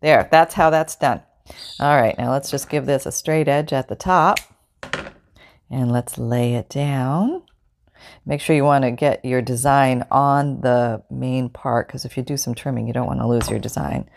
There, 0.00 0.28
that's 0.30 0.54
how 0.54 0.70
that's 0.70 0.96
done. 0.96 1.22
All 1.80 2.00
right, 2.00 2.16
now 2.18 2.30
let's 2.30 2.50
just 2.50 2.68
give 2.68 2.86
this 2.86 3.06
a 3.06 3.12
straight 3.12 3.48
edge 3.48 3.72
at 3.72 3.88
the 3.88 3.96
top. 3.96 4.38
And 5.70 5.90
let's 5.90 6.18
lay 6.18 6.54
it 6.54 6.68
down. 6.68 7.42
Make 8.24 8.40
sure 8.40 8.54
you 8.54 8.64
want 8.64 8.84
to 8.84 8.90
get 8.92 9.24
your 9.24 9.42
design 9.42 10.04
on 10.10 10.60
the 10.60 11.02
main 11.10 11.48
part 11.48 11.88
because 11.88 12.04
if 12.04 12.16
you 12.16 12.22
do 12.22 12.36
some 12.36 12.54
trimming, 12.54 12.86
you 12.86 12.92
don't 12.92 13.06
want 13.06 13.20
to 13.20 13.26
lose 13.26 13.50
your 13.50 13.58
design. 13.58 14.08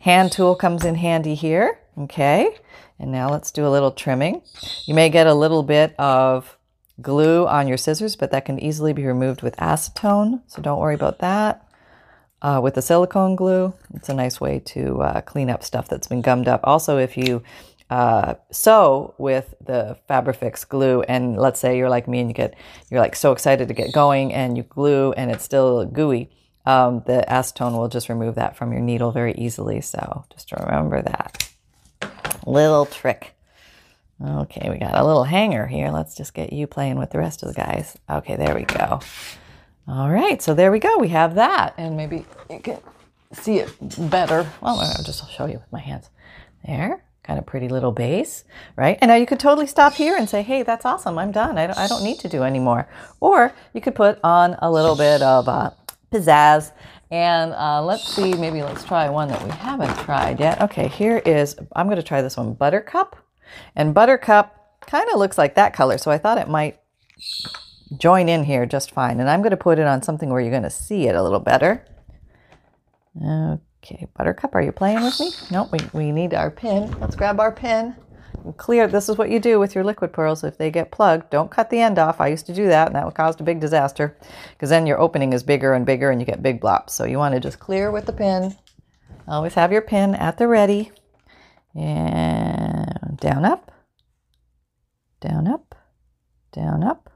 Hand 0.00 0.32
tool 0.32 0.54
comes 0.54 0.84
in 0.84 0.96
handy 0.96 1.34
here. 1.34 1.78
Okay. 1.96 2.56
And 2.98 3.10
now 3.10 3.30
let's 3.30 3.50
do 3.50 3.66
a 3.66 3.70
little 3.70 3.90
trimming. 3.90 4.42
You 4.84 4.94
may 4.94 5.08
get 5.08 5.26
a 5.26 5.34
little 5.34 5.62
bit 5.62 5.98
of 5.98 6.58
glue 7.00 7.46
on 7.46 7.66
your 7.66 7.76
scissors, 7.76 8.16
but 8.16 8.30
that 8.30 8.44
can 8.44 8.58
easily 8.60 8.92
be 8.92 9.06
removed 9.06 9.42
with 9.42 9.56
acetone. 9.56 10.42
So 10.46 10.62
don't 10.62 10.78
worry 10.78 10.94
about 10.94 11.18
that. 11.20 11.66
Uh, 12.42 12.60
with 12.62 12.74
the 12.74 12.82
silicone 12.82 13.34
glue, 13.34 13.72
it's 13.94 14.10
a 14.10 14.14
nice 14.14 14.38
way 14.38 14.58
to 14.58 15.00
uh, 15.00 15.20
clean 15.22 15.48
up 15.48 15.64
stuff 15.64 15.88
that's 15.88 16.06
been 16.06 16.20
gummed 16.20 16.46
up. 16.46 16.60
Also, 16.64 16.98
if 16.98 17.16
you 17.16 17.42
uh, 17.90 18.34
sew 18.50 19.14
with 19.18 19.54
the 19.64 19.98
Fabrifix 20.08 20.66
glue, 20.68 21.02
and 21.02 21.36
let's 21.36 21.60
say 21.60 21.76
you're 21.76 21.90
like 21.90 22.08
me 22.08 22.20
and 22.20 22.30
you 22.30 22.34
get 22.34 22.54
you're 22.90 23.00
like 23.00 23.16
so 23.16 23.32
excited 23.32 23.68
to 23.68 23.74
get 23.74 23.92
going, 23.92 24.32
and 24.32 24.56
you 24.56 24.62
glue 24.62 25.12
and 25.12 25.30
it's 25.30 25.44
still 25.44 25.84
gooey, 25.84 26.30
um, 26.66 27.02
the 27.06 27.24
acetone 27.28 27.72
will 27.72 27.88
just 27.88 28.08
remove 28.08 28.34
that 28.36 28.56
from 28.56 28.72
your 28.72 28.80
needle 28.80 29.12
very 29.12 29.34
easily. 29.34 29.80
So 29.80 30.24
just 30.32 30.50
remember 30.52 31.02
that 31.02 31.48
little 32.46 32.86
trick. 32.86 33.34
Okay, 34.24 34.70
we 34.70 34.78
got 34.78 34.94
a 34.94 35.04
little 35.04 35.24
hanger 35.24 35.66
here. 35.66 35.90
Let's 35.90 36.14
just 36.14 36.34
get 36.34 36.52
you 36.52 36.66
playing 36.66 36.98
with 36.98 37.10
the 37.10 37.18
rest 37.18 37.42
of 37.42 37.48
the 37.48 37.60
guys. 37.60 37.96
Okay, 38.08 38.36
there 38.36 38.54
we 38.54 38.62
go. 38.62 39.00
All 39.86 40.10
right, 40.10 40.40
so 40.40 40.54
there 40.54 40.72
we 40.72 40.78
go. 40.78 40.96
We 40.98 41.08
have 41.08 41.34
that, 41.34 41.74
and 41.76 41.96
maybe 41.96 42.24
you 42.48 42.60
can 42.60 42.78
see 43.32 43.58
it 43.58 43.70
better. 44.10 44.50
Well, 44.62 44.80
I'll 44.80 45.04
just 45.04 45.30
show 45.30 45.46
you 45.46 45.58
with 45.58 45.70
my 45.72 45.80
hands. 45.80 46.08
There 46.66 47.03
kind 47.24 47.38
of 47.38 47.46
pretty 47.46 47.68
little 47.68 47.90
base, 47.90 48.44
right? 48.76 48.98
And 49.00 49.08
now 49.08 49.16
you 49.16 49.26
could 49.26 49.40
totally 49.40 49.66
stop 49.66 49.94
here 49.94 50.16
and 50.16 50.28
say, 50.28 50.42
hey, 50.42 50.62
that's 50.62 50.84
awesome. 50.84 51.18
I'm 51.18 51.32
done. 51.32 51.58
I 51.58 51.66
don't, 51.66 51.78
I 51.78 51.86
don't 51.88 52.04
need 52.04 52.20
to 52.20 52.28
do 52.28 52.42
anymore. 52.42 52.88
Or 53.18 53.52
you 53.72 53.80
could 53.80 53.94
put 53.94 54.20
on 54.22 54.56
a 54.60 54.70
little 54.70 54.94
bit 54.94 55.22
of 55.22 55.48
uh, 55.48 55.70
pizzazz. 56.12 56.72
And 57.10 57.52
uh, 57.54 57.82
let's 57.82 58.06
see, 58.06 58.34
maybe 58.34 58.62
let's 58.62 58.84
try 58.84 59.08
one 59.08 59.28
that 59.28 59.42
we 59.42 59.50
haven't 59.50 59.96
tried 60.00 60.38
yet. 60.38 60.60
Okay, 60.60 60.88
here 60.88 61.18
is, 61.18 61.56
I'm 61.74 61.86
going 61.86 61.96
to 61.96 62.02
try 62.02 62.22
this 62.22 62.36
one, 62.36 62.54
Buttercup. 62.54 63.16
And 63.74 63.94
Buttercup 63.94 64.80
kind 64.82 65.08
of 65.10 65.18
looks 65.18 65.38
like 65.38 65.54
that 65.54 65.72
color. 65.72 65.96
So 65.96 66.10
I 66.10 66.18
thought 66.18 66.38
it 66.38 66.48
might 66.48 66.80
join 67.98 68.28
in 68.28 68.44
here 68.44 68.66
just 68.66 68.90
fine. 68.90 69.20
And 69.20 69.30
I'm 69.30 69.40
going 69.40 69.50
to 69.50 69.56
put 69.56 69.78
it 69.78 69.86
on 69.86 70.02
something 70.02 70.28
where 70.28 70.40
you're 70.40 70.50
going 70.50 70.62
to 70.62 70.70
see 70.70 71.08
it 71.08 71.14
a 71.14 71.22
little 71.22 71.40
better. 71.40 71.86
Okay. 73.84 74.06
Buttercup, 74.16 74.54
are 74.54 74.62
you 74.62 74.72
playing 74.72 75.02
with 75.02 75.20
me? 75.20 75.30
No, 75.50 75.68
we, 75.70 75.78
we 75.92 76.10
need 76.10 76.32
our 76.32 76.50
pin. 76.50 76.90
Let's 77.00 77.16
grab 77.16 77.38
our 77.38 77.52
pin. 77.52 77.94
Clear. 78.56 78.88
This 78.88 79.10
is 79.10 79.18
what 79.18 79.30
you 79.30 79.38
do 79.38 79.60
with 79.60 79.74
your 79.74 79.84
liquid 79.84 80.12
pearls. 80.12 80.42
If 80.42 80.56
they 80.56 80.70
get 80.70 80.90
plugged, 80.90 81.30
don't 81.30 81.50
cut 81.50 81.68
the 81.68 81.80
end 81.80 81.98
off. 81.98 82.20
I 82.20 82.28
used 82.28 82.46
to 82.46 82.54
do 82.54 82.66
that, 82.66 82.88
and 82.88 82.96
that 82.96 83.14
caused 83.14 83.40
a 83.40 83.44
big 83.44 83.60
disaster 83.60 84.16
because 84.52 84.70
then 84.70 84.86
your 84.86 84.98
opening 84.98 85.32
is 85.32 85.42
bigger 85.42 85.74
and 85.74 85.84
bigger 85.84 86.10
and 86.10 86.20
you 86.20 86.26
get 86.26 86.42
big 86.42 86.60
blops. 86.60 86.90
So 86.90 87.04
you 87.04 87.18
want 87.18 87.34
to 87.34 87.40
just 87.40 87.58
clear 87.58 87.90
with 87.90 88.06
the 88.06 88.12
pin. 88.12 88.56
Always 89.28 89.54
have 89.54 89.72
your 89.72 89.82
pin 89.82 90.14
at 90.14 90.38
the 90.38 90.48
ready. 90.48 90.90
And 91.74 93.18
down, 93.20 93.44
up, 93.44 93.70
down, 95.20 95.46
up, 95.46 95.74
down, 96.52 96.84
up. 96.84 97.10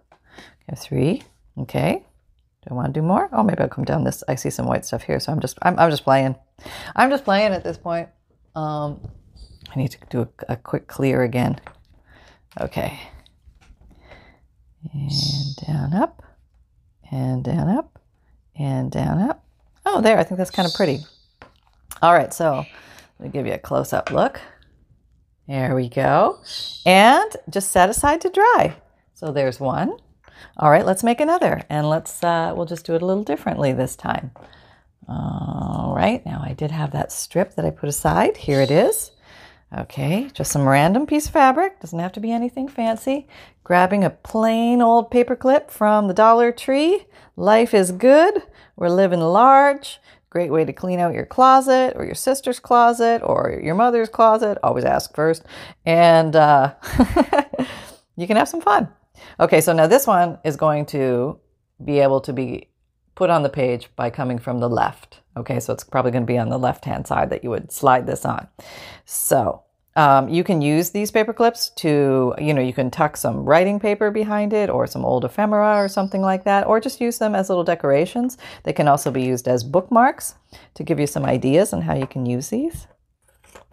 Okay, 0.69 0.81
three. 0.81 1.23
Okay. 1.59 2.05
Do 2.69 2.75
I 2.75 2.77
want 2.77 2.93
to 2.93 3.01
do 3.01 3.07
more? 3.07 3.31
Oh, 3.33 3.43
maybe 3.43 3.61
I'll 3.61 3.69
come 3.69 3.85
down 3.85 4.05
this. 4.05 4.23
I 4.29 4.35
see 4.35 4.51
some 4.51 4.67
white 4.67 4.85
stuff 4.85 5.03
here, 5.03 5.19
so 5.21 5.33
I'm 5.33 5.41
just 5.41 5.59
I'm, 5.63 5.79
I'm 5.79 5.91
just 5.91 6.05
playing. 6.05 6.37
I'm 6.95 7.09
just 7.09 7.25
playing 7.25 7.53
at 7.53 7.65
this 7.65 7.79
point. 7.79 8.11
Um, 8.55 9.01
I 9.75 9.79
need 9.79 9.93
to 9.93 9.99
do 10.11 10.21
a, 10.21 10.53
a 10.53 10.57
quick 10.57 10.87
clear 10.87 11.23
again. 11.23 11.59
Okay. 12.61 12.99
And 14.93 15.57
down, 15.67 15.95
up, 15.95 16.23
and 17.11 17.43
down, 17.43 17.69
up, 17.69 18.01
and 18.55 18.91
down, 18.91 19.19
up. 19.23 19.45
Oh, 19.87 20.01
there. 20.01 20.19
I 20.19 20.25
think 20.25 20.37
that's 20.37 20.51
kind 20.51 20.69
of 20.69 20.75
pretty. 20.75 21.01
All 22.03 22.13
right, 22.13 22.33
so 22.35 22.65
let 23.19 23.27
me 23.27 23.29
give 23.31 23.47
you 23.47 23.55
a 23.55 23.59
close 23.59 23.93
up 23.93 24.11
look. 24.11 24.41
There 25.47 25.75
we 25.75 25.89
go. 25.89 26.39
And 26.85 27.31
just 27.49 27.71
set 27.71 27.89
aside 27.89 28.21
to 28.21 28.29
dry. 28.29 28.77
So 29.15 29.33
there's 29.33 29.59
one. 29.59 29.97
All 30.57 30.71
right, 30.71 30.87
let's 30.87 31.05
make 31.05 31.21
another. 31.21 31.63
And 31.69 31.89
let's, 31.89 32.23
uh, 32.23 32.53
we'll 32.57 32.67
just 32.67 32.87
do 32.87 32.95
it 32.95 33.03
a 33.03 33.07
little 33.07 33.25
differently 33.25 33.73
this 33.73 33.97
time. 33.97 34.33
All 35.09 35.95
right, 35.97 36.25
now 36.27 36.43
I 36.45 36.53
did 36.53 36.71
have 36.71 36.91
that 36.93 37.13
strip 37.13 37.55
that 37.55 37.65
I 37.65 37.71
put 37.71 37.89
aside. 37.89 38.37
Here 38.37 38.61
it 38.61 38.71
is. 38.71 39.13
Okay, 39.77 40.31
just 40.33 40.51
some 40.51 40.67
random 40.67 41.07
piece 41.07 41.27
of 41.27 41.33
fabric. 41.33 41.81
Doesn't 41.81 41.99
have 41.99 42.13
to 42.13 42.21
be 42.21 42.33
anything 42.33 42.69
fancy. 42.69 43.27
Grabbing 43.65 44.03
a 44.03 44.11
plain 44.11 44.81
old 44.81 45.11
paper 45.11 45.37
clip 45.37 45.71
from 45.71 46.09
the 46.09 46.15
Dollar 46.15 46.53
Tree. 46.53 47.07
Life 47.37 47.75
is 47.75 47.93
good. 47.93 48.43
We're 48.77 48.89
living 48.89 49.21
large. 49.21 50.01
Great 50.31 50.51
way 50.51 50.65
to 50.65 50.73
clean 50.73 51.01
out 51.01 51.15
your 51.15 51.27
closet 51.27 51.95
or 51.97 52.05
your 52.05 52.15
sister's 52.15 52.61
closet 52.61 53.23
or 53.23 53.61
your 53.63 53.75
mother's 53.75 54.09
closet. 54.09 54.59
Always 54.63 54.85
ask 54.85 55.15
first. 55.15 55.45
And 55.87 56.37
uh, 56.37 56.75
you 58.17 58.27
can 58.27 58.37
have 58.37 58.49
some 58.49 58.61
fun. 58.61 58.89
Okay, 59.41 59.61
so 59.61 59.73
now 59.73 59.87
this 59.87 60.07
one 60.07 60.39
is 60.45 60.57
going 60.57 60.87
to 60.87 61.39
be 61.85 62.01
able 62.01 62.21
to 62.23 62.33
be 62.33 62.69
put 63.15 63.31
on 63.31 63.43
the 63.43 63.49
page 63.49 63.89
by 63.97 64.11
coming 64.11 64.39
from 64.39 64.61
the 64.61 64.69
left. 64.69 65.21
Okay, 65.37 65.61
so 65.61 65.73
it's 65.73 65.85
probably 65.85 66.11
going 66.11 66.23
to 66.23 66.33
be 66.33 66.39
on 66.39 66.49
the 66.49 66.59
left 66.59 66.85
hand 66.85 67.07
side 67.07 67.31
that 67.31 67.43
you 67.45 67.51
would 67.51 67.73
slide 67.73 68.07
this 68.07 68.25
on. 68.25 68.49
So 69.05 69.63
um, 69.97 70.29
you 70.29 70.45
can 70.45 70.63
use 70.63 70.91
these 70.91 71.11
paper 71.11 71.33
clips 71.33 71.71
to, 71.71 72.35
you 72.39 72.55
know, 72.55 72.61
you 72.61 72.73
can 72.73 72.91
tuck 72.91 73.17
some 73.17 73.45
writing 73.45 73.81
paper 73.81 74.13
behind 74.13 74.53
it 74.53 74.71
or 74.71 74.87
some 74.87 75.05
old 75.05 75.25
ephemera 75.25 75.77
or 75.83 75.89
something 75.89 76.23
like 76.23 76.45
that, 76.45 76.67
or 76.69 76.79
just 76.79 77.01
use 77.01 77.19
them 77.19 77.35
as 77.35 77.49
little 77.49 77.65
decorations. 77.65 78.39
They 78.63 78.73
can 78.73 78.87
also 78.87 79.11
be 79.11 79.23
used 79.23 79.49
as 79.49 79.65
bookmarks 79.65 80.37
to 80.75 80.85
give 80.85 81.01
you 81.01 81.09
some 81.09 81.25
ideas 81.25 81.73
on 81.73 81.83
how 81.83 81.95
you 81.95 82.07
can 82.07 82.25
use 82.25 82.51
these. 82.51 82.87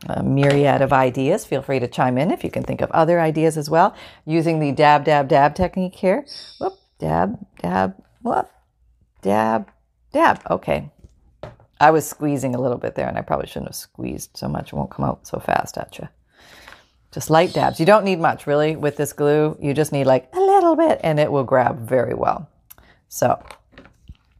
A 0.07 0.21
myriad 0.21 0.81
of 0.81 0.93
ideas. 0.93 1.45
Feel 1.45 1.61
free 1.61 1.79
to 1.79 1.87
chime 1.87 2.17
in 2.17 2.31
if 2.31 2.43
you 2.43 2.51
can 2.51 2.63
think 2.63 2.81
of 2.81 2.91
other 2.91 3.19
ideas 3.19 3.57
as 3.57 3.69
well. 3.69 3.95
Using 4.25 4.59
the 4.59 4.71
dab, 4.71 5.05
dab, 5.05 5.27
dab 5.27 5.55
technique 5.55 5.95
here. 5.95 6.25
Whoop, 6.59 6.73
dab, 6.99 7.37
dab, 7.61 7.95
whoop, 8.21 8.49
dab, 9.21 9.71
dab. 10.11 10.41
Okay, 10.49 10.91
I 11.79 11.91
was 11.91 12.07
squeezing 12.07 12.55
a 12.55 12.61
little 12.61 12.77
bit 12.77 12.95
there, 12.95 13.07
and 13.07 13.17
I 13.17 13.21
probably 13.21 13.47
shouldn't 13.47 13.69
have 13.69 13.75
squeezed 13.75 14.31
so 14.35 14.47
much. 14.47 14.73
It 14.73 14.75
won't 14.75 14.91
come 14.91 15.05
out 15.05 15.25
so 15.27 15.39
fast 15.39 15.77
at 15.77 15.97
you. 15.97 16.07
Just 17.11 17.29
light 17.29 17.53
dabs. 17.53 17.79
You 17.79 17.85
don't 17.85 18.03
need 18.03 18.19
much, 18.19 18.45
really, 18.45 18.75
with 18.75 18.97
this 18.97 19.13
glue. 19.13 19.57
You 19.61 19.73
just 19.73 19.91
need 19.91 20.05
like 20.05 20.29
a 20.33 20.39
little 20.39 20.75
bit, 20.75 20.99
and 21.03 21.19
it 21.19 21.31
will 21.31 21.45
grab 21.45 21.87
very 21.87 22.13
well. 22.13 22.49
So, 23.07 23.41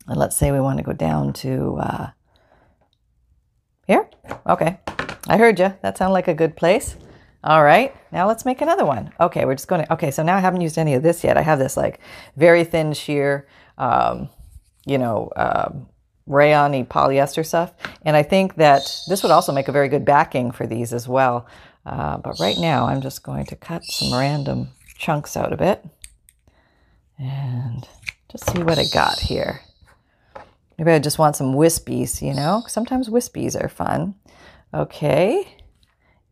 let's 0.08 0.36
say 0.36 0.52
we 0.52 0.60
want 0.60 0.78
to 0.78 0.84
go 0.84 0.94
down 0.94 1.34
to 1.34 1.78
uh, 1.78 2.10
here. 3.88 4.10
Okay, 4.46 4.80
I 5.28 5.38
heard 5.38 5.60
you. 5.60 5.74
That 5.82 5.98
sounded 5.98 6.14
like 6.14 6.28
a 6.28 6.34
good 6.34 6.56
place. 6.56 6.96
All 7.44 7.64
right, 7.64 7.96
now 8.12 8.28
let's 8.28 8.46
make 8.46 8.62
another 8.62 8.86
one. 8.86 9.12
Okay, 9.20 9.46
we're 9.46 9.56
just 9.56 9.68
going 9.68 9.86
to. 9.86 9.94
Okay, 9.94 10.10
so 10.12 10.24
now 10.24 10.36
I 10.36 10.40
haven't 10.40 10.62
used 10.62 10.78
any 10.78 10.96
of 10.96 11.04
this 11.04 11.24
yet. 11.24 11.38
I 11.38 11.42
have 11.42 11.60
this 11.60 11.78
like 11.78 12.00
very 12.36 12.64
thin 12.64 12.94
sheer, 12.94 13.48
um, 13.78 14.30
you 14.86 14.98
know. 14.98 15.32
Um, 15.36 15.88
rayon 16.28 16.86
polyester 16.86 17.46
stuff. 17.46 17.74
And 18.02 18.16
I 18.16 18.24
think 18.24 18.56
that 18.56 18.82
this 19.08 19.24
would 19.24 19.32
also 19.32 19.52
make 19.52 19.68
a 19.68 19.72
very 19.72 19.90
good 19.90 20.06
backing 20.06 20.52
for 20.52 20.66
these 20.66 20.94
as 20.94 21.08
well. 21.08 21.48
Uh, 21.86 22.18
but 22.18 22.40
right 22.40 22.58
now 22.58 22.88
I'm 22.88 23.02
just 23.02 23.24
going 23.24 23.46
to 23.46 23.56
cut 23.56 23.84
some 23.84 24.18
random 24.18 24.70
chunks 24.98 25.38
out 25.38 25.54
of 25.54 25.62
it 25.62 25.86
and 27.20 27.88
just 28.30 28.50
see 28.50 28.64
what 28.64 28.80
I 28.80 28.86
got 28.92 29.20
here. 29.20 29.62
Maybe 30.78 30.92
I 30.92 31.00
just 31.00 31.20
want 31.20 31.36
some 31.36 31.54
wispies, 31.54 32.22
you 32.22 32.34
know? 32.34 32.64
Sometimes 32.68 33.08
wispies 33.08 33.62
are 33.62 33.70
fun. 33.70 34.16
Okay. 34.76 35.48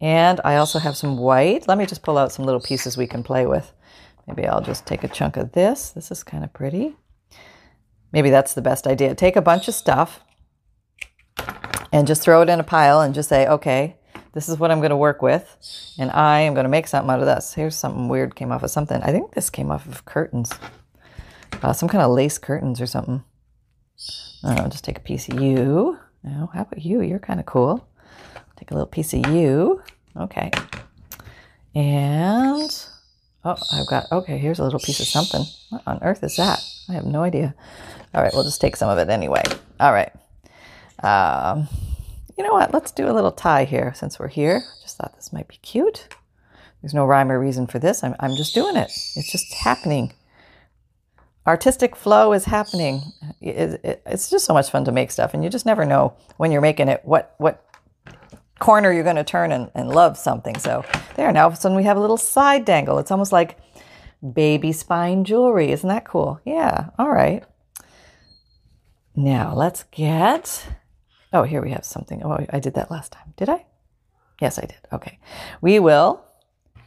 And 0.01 0.41
I 0.43 0.57
also 0.57 0.79
have 0.79 0.97
some 0.97 1.17
white. 1.17 1.65
Let 1.67 1.77
me 1.77 1.85
just 1.85 2.03
pull 2.03 2.17
out 2.17 2.33
some 2.33 2.43
little 2.43 2.59
pieces 2.59 2.97
we 2.97 3.07
can 3.07 3.23
play 3.23 3.45
with. 3.45 3.71
Maybe 4.27 4.45
I'll 4.45 4.61
just 4.61 4.85
take 4.85 5.05
a 5.05 5.07
chunk 5.07 5.37
of 5.37 5.53
this. 5.53 5.91
This 5.91 6.11
is 6.11 6.23
kind 6.23 6.43
of 6.43 6.51
pretty. 6.51 6.97
Maybe 8.11 8.29
that's 8.29 8.53
the 8.53 8.61
best 8.61 8.85
idea. 8.85 9.15
Take 9.15 9.37
a 9.37 9.41
bunch 9.41 9.69
of 9.69 9.73
stuff 9.73 10.19
and 11.93 12.05
just 12.05 12.21
throw 12.21 12.41
it 12.41 12.49
in 12.49 12.59
a 12.59 12.63
pile 12.63 12.99
and 12.99 13.15
just 13.15 13.29
say, 13.29 13.47
okay, 13.47 13.95
this 14.33 14.49
is 14.49 14.59
what 14.59 14.71
I'm 14.71 14.79
going 14.79 14.89
to 14.89 14.97
work 14.97 15.21
with. 15.21 15.57
And 15.97 16.11
I 16.11 16.41
am 16.41 16.53
going 16.53 16.65
to 16.65 16.69
make 16.69 16.87
something 16.87 17.09
out 17.09 17.21
of 17.21 17.25
this. 17.25 17.53
Here's 17.53 17.75
something 17.75 18.09
weird 18.09 18.35
came 18.35 18.51
off 18.51 18.63
of 18.63 18.71
something. 18.71 19.01
I 19.03 19.11
think 19.11 19.33
this 19.33 19.49
came 19.49 19.71
off 19.71 19.87
of 19.87 20.03
curtains. 20.03 20.51
Uh, 21.61 21.71
some 21.71 21.87
kind 21.87 22.03
of 22.03 22.11
lace 22.11 22.37
curtains 22.37 22.81
or 22.81 22.87
something. 22.87 23.23
I 24.43 24.55
don't 24.55 24.65
know, 24.65 24.69
just 24.69 24.83
take 24.83 24.97
a 24.97 25.01
piece 25.01 25.29
of 25.29 25.39
you. 25.39 25.97
Now, 26.23 26.49
how 26.53 26.63
about 26.63 26.83
you? 26.83 27.01
You're 27.01 27.19
kind 27.19 27.39
of 27.39 27.45
cool. 27.45 27.87
Take 28.63 28.71
a 28.71 28.75
little 28.75 28.87
piece 28.87 29.13
of 29.13 29.27
you. 29.27 29.81
Okay. 30.15 30.49
And, 31.75 32.85
oh, 33.43 33.57
I've 33.73 33.87
got, 33.87 34.09
okay, 34.09 34.37
here's 34.37 34.59
a 34.59 34.63
little 34.63 34.79
piece 34.79 35.01
of 35.01 35.05
something. 35.05 35.43
What 35.69 35.81
on 35.85 35.99
earth 36.01 36.23
is 36.23 36.37
that? 36.37 36.63
I 36.87 36.93
have 36.93 37.03
no 37.03 37.23
idea. 37.23 37.55
All 38.13 38.21
right, 38.21 38.31
we'll 38.33 38.45
just 38.45 38.61
take 38.61 38.77
some 38.77 38.89
of 38.89 38.97
it 38.99 39.09
anyway. 39.09 39.43
All 39.81 39.91
right. 39.91 40.13
Um, 41.03 41.67
you 42.37 42.45
know 42.45 42.53
what? 42.53 42.73
Let's 42.73 42.93
do 42.93 43.09
a 43.09 43.11
little 43.11 43.33
tie 43.33 43.65
here 43.65 43.93
since 43.97 44.17
we're 44.17 44.29
here. 44.29 44.63
Just 44.81 44.95
thought 44.95 45.13
this 45.17 45.33
might 45.33 45.49
be 45.49 45.57
cute. 45.57 46.07
There's 46.81 46.93
no 46.93 47.05
rhyme 47.05 47.33
or 47.33 47.41
reason 47.41 47.67
for 47.67 47.79
this. 47.79 48.01
I'm, 48.01 48.15
I'm 48.21 48.37
just 48.37 48.55
doing 48.55 48.77
it. 48.77 48.93
It's 49.17 49.29
just 49.29 49.53
happening. 49.55 50.13
Artistic 51.45 51.97
flow 51.97 52.31
is 52.31 52.45
happening. 52.45 53.01
It, 53.41 53.81
it, 53.83 54.03
it's 54.05 54.29
just 54.29 54.45
so 54.45 54.53
much 54.53 54.71
fun 54.71 54.85
to 54.85 54.93
make 54.93 55.11
stuff, 55.11 55.33
and 55.33 55.43
you 55.43 55.49
just 55.49 55.65
never 55.65 55.83
know 55.83 56.13
when 56.37 56.53
you're 56.53 56.61
making 56.61 56.87
it 56.87 57.01
what 57.03 57.35
what 57.39 57.59
corner 58.63 58.93
you're 58.93 59.03
going 59.03 59.17
to 59.17 59.25
turn 59.25 59.51
and, 59.51 59.69
and 59.75 59.89
love 59.89 60.17
something. 60.17 60.57
So 60.57 60.85
there, 61.15 61.29
now 61.33 61.43
all 61.43 61.47
of 61.49 61.53
a 61.53 61.57
sudden 61.57 61.75
we 61.75 61.83
have 61.83 61.97
a 61.97 61.99
little 61.99 62.17
side 62.17 62.63
dangle. 62.63 62.97
It's 62.97 63.11
almost 63.11 63.33
like 63.33 63.57
baby 64.33 64.71
spine 64.71 65.25
jewelry. 65.25 65.71
Isn't 65.73 65.89
that 65.89 66.05
cool? 66.05 66.39
Yeah. 66.45 66.89
All 66.97 67.09
right. 67.09 67.43
Now 69.17 69.53
let's 69.53 69.83
get. 69.91 70.65
Oh, 71.33 71.43
here 71.43 71.61
we 71.61 71.71
have 71.71 71.83
something. 71.83 72.23
Oh, 72.23 72.45
I 72.49 72.59
did 72.59 72.75
that 72.75 72.89
last 72.89 73.11
time. 73.11 73.33
Did 73.35 73.49
I? 73.49 73.65
Yes, 74.39 74.57
I 74.57 74.61
did. 74.61 74.79
Okay. 74.93 75.19
We 75.59 75.79
will 75.79 76.23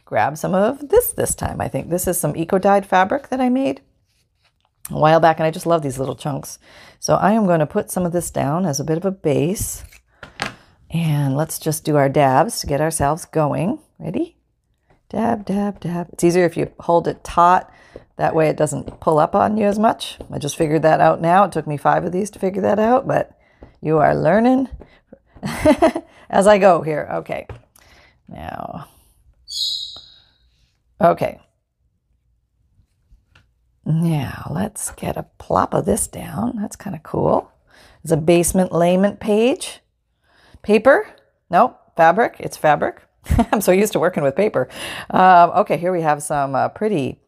grab 0.03 0.35
some 0.35 0.55
of 0.55 0.89
this 0.89 1.11
this 1.11 1.35
time. 1.35 1.61
I 1.61 1.67
think 1.67 1.89
this 1.89 2.07
is 2.07 2.19
some 2.19 2.35
eco 2.35 2.57
dyed 2.57 2.87
fabric 2.87 3.29
that 3.29 3.39
I 3.39 3.49
made 3.49 3.81
a 4.89 4.97
while 4.97 5.19
back, 5.19 5.37
and 5.37 5.45
I 5.45 5.51
just 5.51 5.67
love 5.67 5.83
these 5.83 5.99
little 5.99 6.15
chunks. 6.15 6.57
So 6.99 7.15
I 7.15 7.33
am 7.33 7.45
going 7.45 7.59
to 7.59 7.67
put 7.67 7.91
some 7.91 8.05
of 8.05 8.13
this 8.13 8.31
down 8.31 8.65
as 8.65 8.79
a 8.79 8.85
bit 8.85 8.97
of 8.97 9.05
a 9.05 9.11
base. 9.11 9.83
And 10.89 11.35
let's 11.35 11.59
just 11.59 11.83
do 11.83 11.97
our 11.97 12.09
dabs 12.09 12.61
to 12.61 12.67
get 12.67 12.81
ourselves 12.81 13.25
going. 13.25 13.79
Ready? 13.99 14.37
Dab, 15.09 15.45
dab, 15.45 15.79
dab. 15.79 16.09
It's 16.13 16.23
easier 16.23 16.45
if 16.45 16.57
you 16.57 16.71
hold 16.79 17.07
it 17.07 17.23
taut 17.23 17.71
that 18.17 18.33
way 18.33 18.49
it 18.49 18.57
doesn't 18.57 18.99
pull 18.99 19.19
up 19.19 19.35
on 19.35 19.57
you 19.57 19.67
as 19.67 19.79
much. 19.79 20.17
I 20.31 20.39
just 20.39 20.57
figured 20.57 20.81
that 20.81 20.99
out 20.99 21.21
now. 21.21 21.45
It 21.45 21.51
took 21.51 21.67
me 21.67 21.77
five 21.77 22.03
of 22.03 22.11
these 22.11 22.29
to 22.31 22.39
figure 22.39 22.63
that 22.63 22.79
out, 22.79 23.07
but 23.07 23.39
you 23.79 23.99
are 23.99 24.15
learning 24.15 24.67
as 26.29 26.47
I 26.47 26.57
go 26.57 26.81
here. 26.81 27.07
Okay. 27.13 27.47
Now, 28.27 28.89
okay. 30.99 31.39
Now, 33.85 34.51
let's 34.51 34.91
get 34.91 35.15
a 35.15 35.27
plop 35.37 35.73
of 35.73 35.85
this 35.85 36.07
down. 36.07 36.57
That's 36.57 36.75
kind 36.75 36.95
of 36.95 37.03
cool. 37.03 37.51
It's 38.03 38.11
a 38.11 38.17
basement 38.17 38.71
layment 38.71 39.19
page. 39.19 39.79
Paper? 40.61 41.07
No, 41.49 41.77
Fabric. 41.97 42.35
It's 42.39 42.55
fabric. 42.55 43.01
I'm 43.51 43.59
so 43.59 43.71
used 43.71 43.93
to 43.93 43.99
working 43.99 44.23
with 44.23 44.35
paper. 44.35 44.69
Um, 45.09 45.49
okay, 45.51 45.77
here 45.77 45.91
we 45.91 46.01
have 46.01 46.23
some 46.23 46.55
uh, 46.55 46.69
pretty 46.69 47.19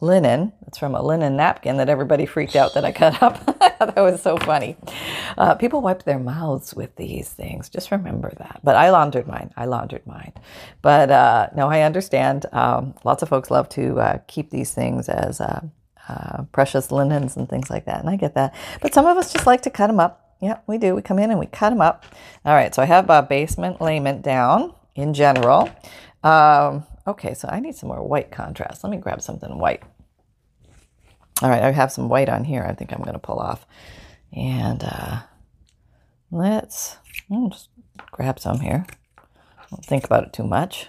linen. 0.00 0.52
It's 0.66 0.78
from 0.78 0.94
a 0.94 1.02
linen 1.02 1.36
napkin 1.36 1.76
that 1.76 1.88
everybody 1.88 2.24
freaked 2.24 2.56
out 2.56 2.74
that 2.74 2.84
I 2.84 2.92
cut 2.92 3.22
up. 3.22 3.44
that 3.78 3.96
was 3.96 4.22
so 4.22 4.36
funny. 4.36 4.76
Uh, 5.36 5.54
people 5.56 5.80
wipe 5.82 6.04
their 6.04 6.18
mouths 6.18 6.72
with 6.72 6.94
these 6.96 7.28
things. 7.28 7.68
Just 7.68 7.90
remember 7.90 8.32
that. 8.38 8.60
But 8.62 8.76
I 8.76 8.90
laundered 8.90 9.26
mine. 9.26 9.52
I 9.56 9.66
laundered 9.66 10.06
mine. 10.06 10.32
But 10.80 11.10
uh, 11.10 11.48
no, 11.54 11.68
I 11.68 11.82
understand. 11.82 12.46
Um, 12.52 12.94
lots 13.04 13.22
of 13.22 13.28
folks 13.28 13.50
love 13.50 13.68
to 13.70 14.00
uh, 14.00 14.18
keep 14.28 14.50
these 14.50 14.72
things 14.72 15.08
as 15.08 15.40
uh, 15.40 15.60
uh, 16.08 16.44
precious 16.52 16.90
linens 16.90 17.36
and 17.36 17.48
things 17.48 17.70
like 17.70 17.84
that. 17.86 18.00
And 18.00 18.08
I 18.08 18.16
get 18.16 18.34
that. 18.34 18.54
But 18.80 18.94
some 18.94 19.06
of 19.06 19.16
us 19.16 19.32
just 19.32 19.46
like 19.46 19.62
to 19.62 19.70
cut 19.70 19.88
them 19.88 20.00
up. 20.00 20.21
Yeah, 20.42 20.58
we 20.66 20.76
do. 20.76 20.96
We 20.96 21.02
come 21.02 21.20
in 21.20 21.30
and 21.30 21.38
we 21.38 21.46
cut 21.46 21.70
them 21.70 21.80
up. 21.80 22.04
All 22.44 22.52
right, 22.52 22.74
so 22.74 22.82
I 22.82 22.86
have 22.86 23.08
a 23.08 23.22
basement 23.22 23.80
layment 23.80 24.22
down 24.22 24.74
in 24.96 25.14
general. 25.14 25.70
Um, 26.24 26.84
okay, 27.06 27.32
so 27.32 27.48
I 27.48 27.60
need 27.60 27.76
some 27.76 27.88
more 27.88 28.02
white 28.02 28.32
contrast. 28.32 28.82
Let 28.82 28.90
me 28.90 28.96
grab 28.96 29.22
something 29.22 29.56
white. 29.56 29.84
All 31.42 31.48
right, 31.48 31.62
I 31.62 31.70
have 31.70 31.92
some 31.92 32.08
white 32.08 32.28
on 32.28 32.42
here. 32.42 32.66
I 32.68 32.74
think 32.74 32.92
I'm 32.92 33.02
going 33.02 33.12
to 33.12 33.20
pull 33.20 33.38
off. 33.38 33.64
And 34.32 34.82
uh, 34.82 35.20
let's 36.32 36.96
just 37.30 37.68
grab 38.10 38.40
some 38.40 38.58
here. 38.58 38.84
Don't 39.70 39.84
think 39.84 40.04
about 40.04 40.24
it 40.24 40.32
too 40.32 40.44
much. 40.44 40.88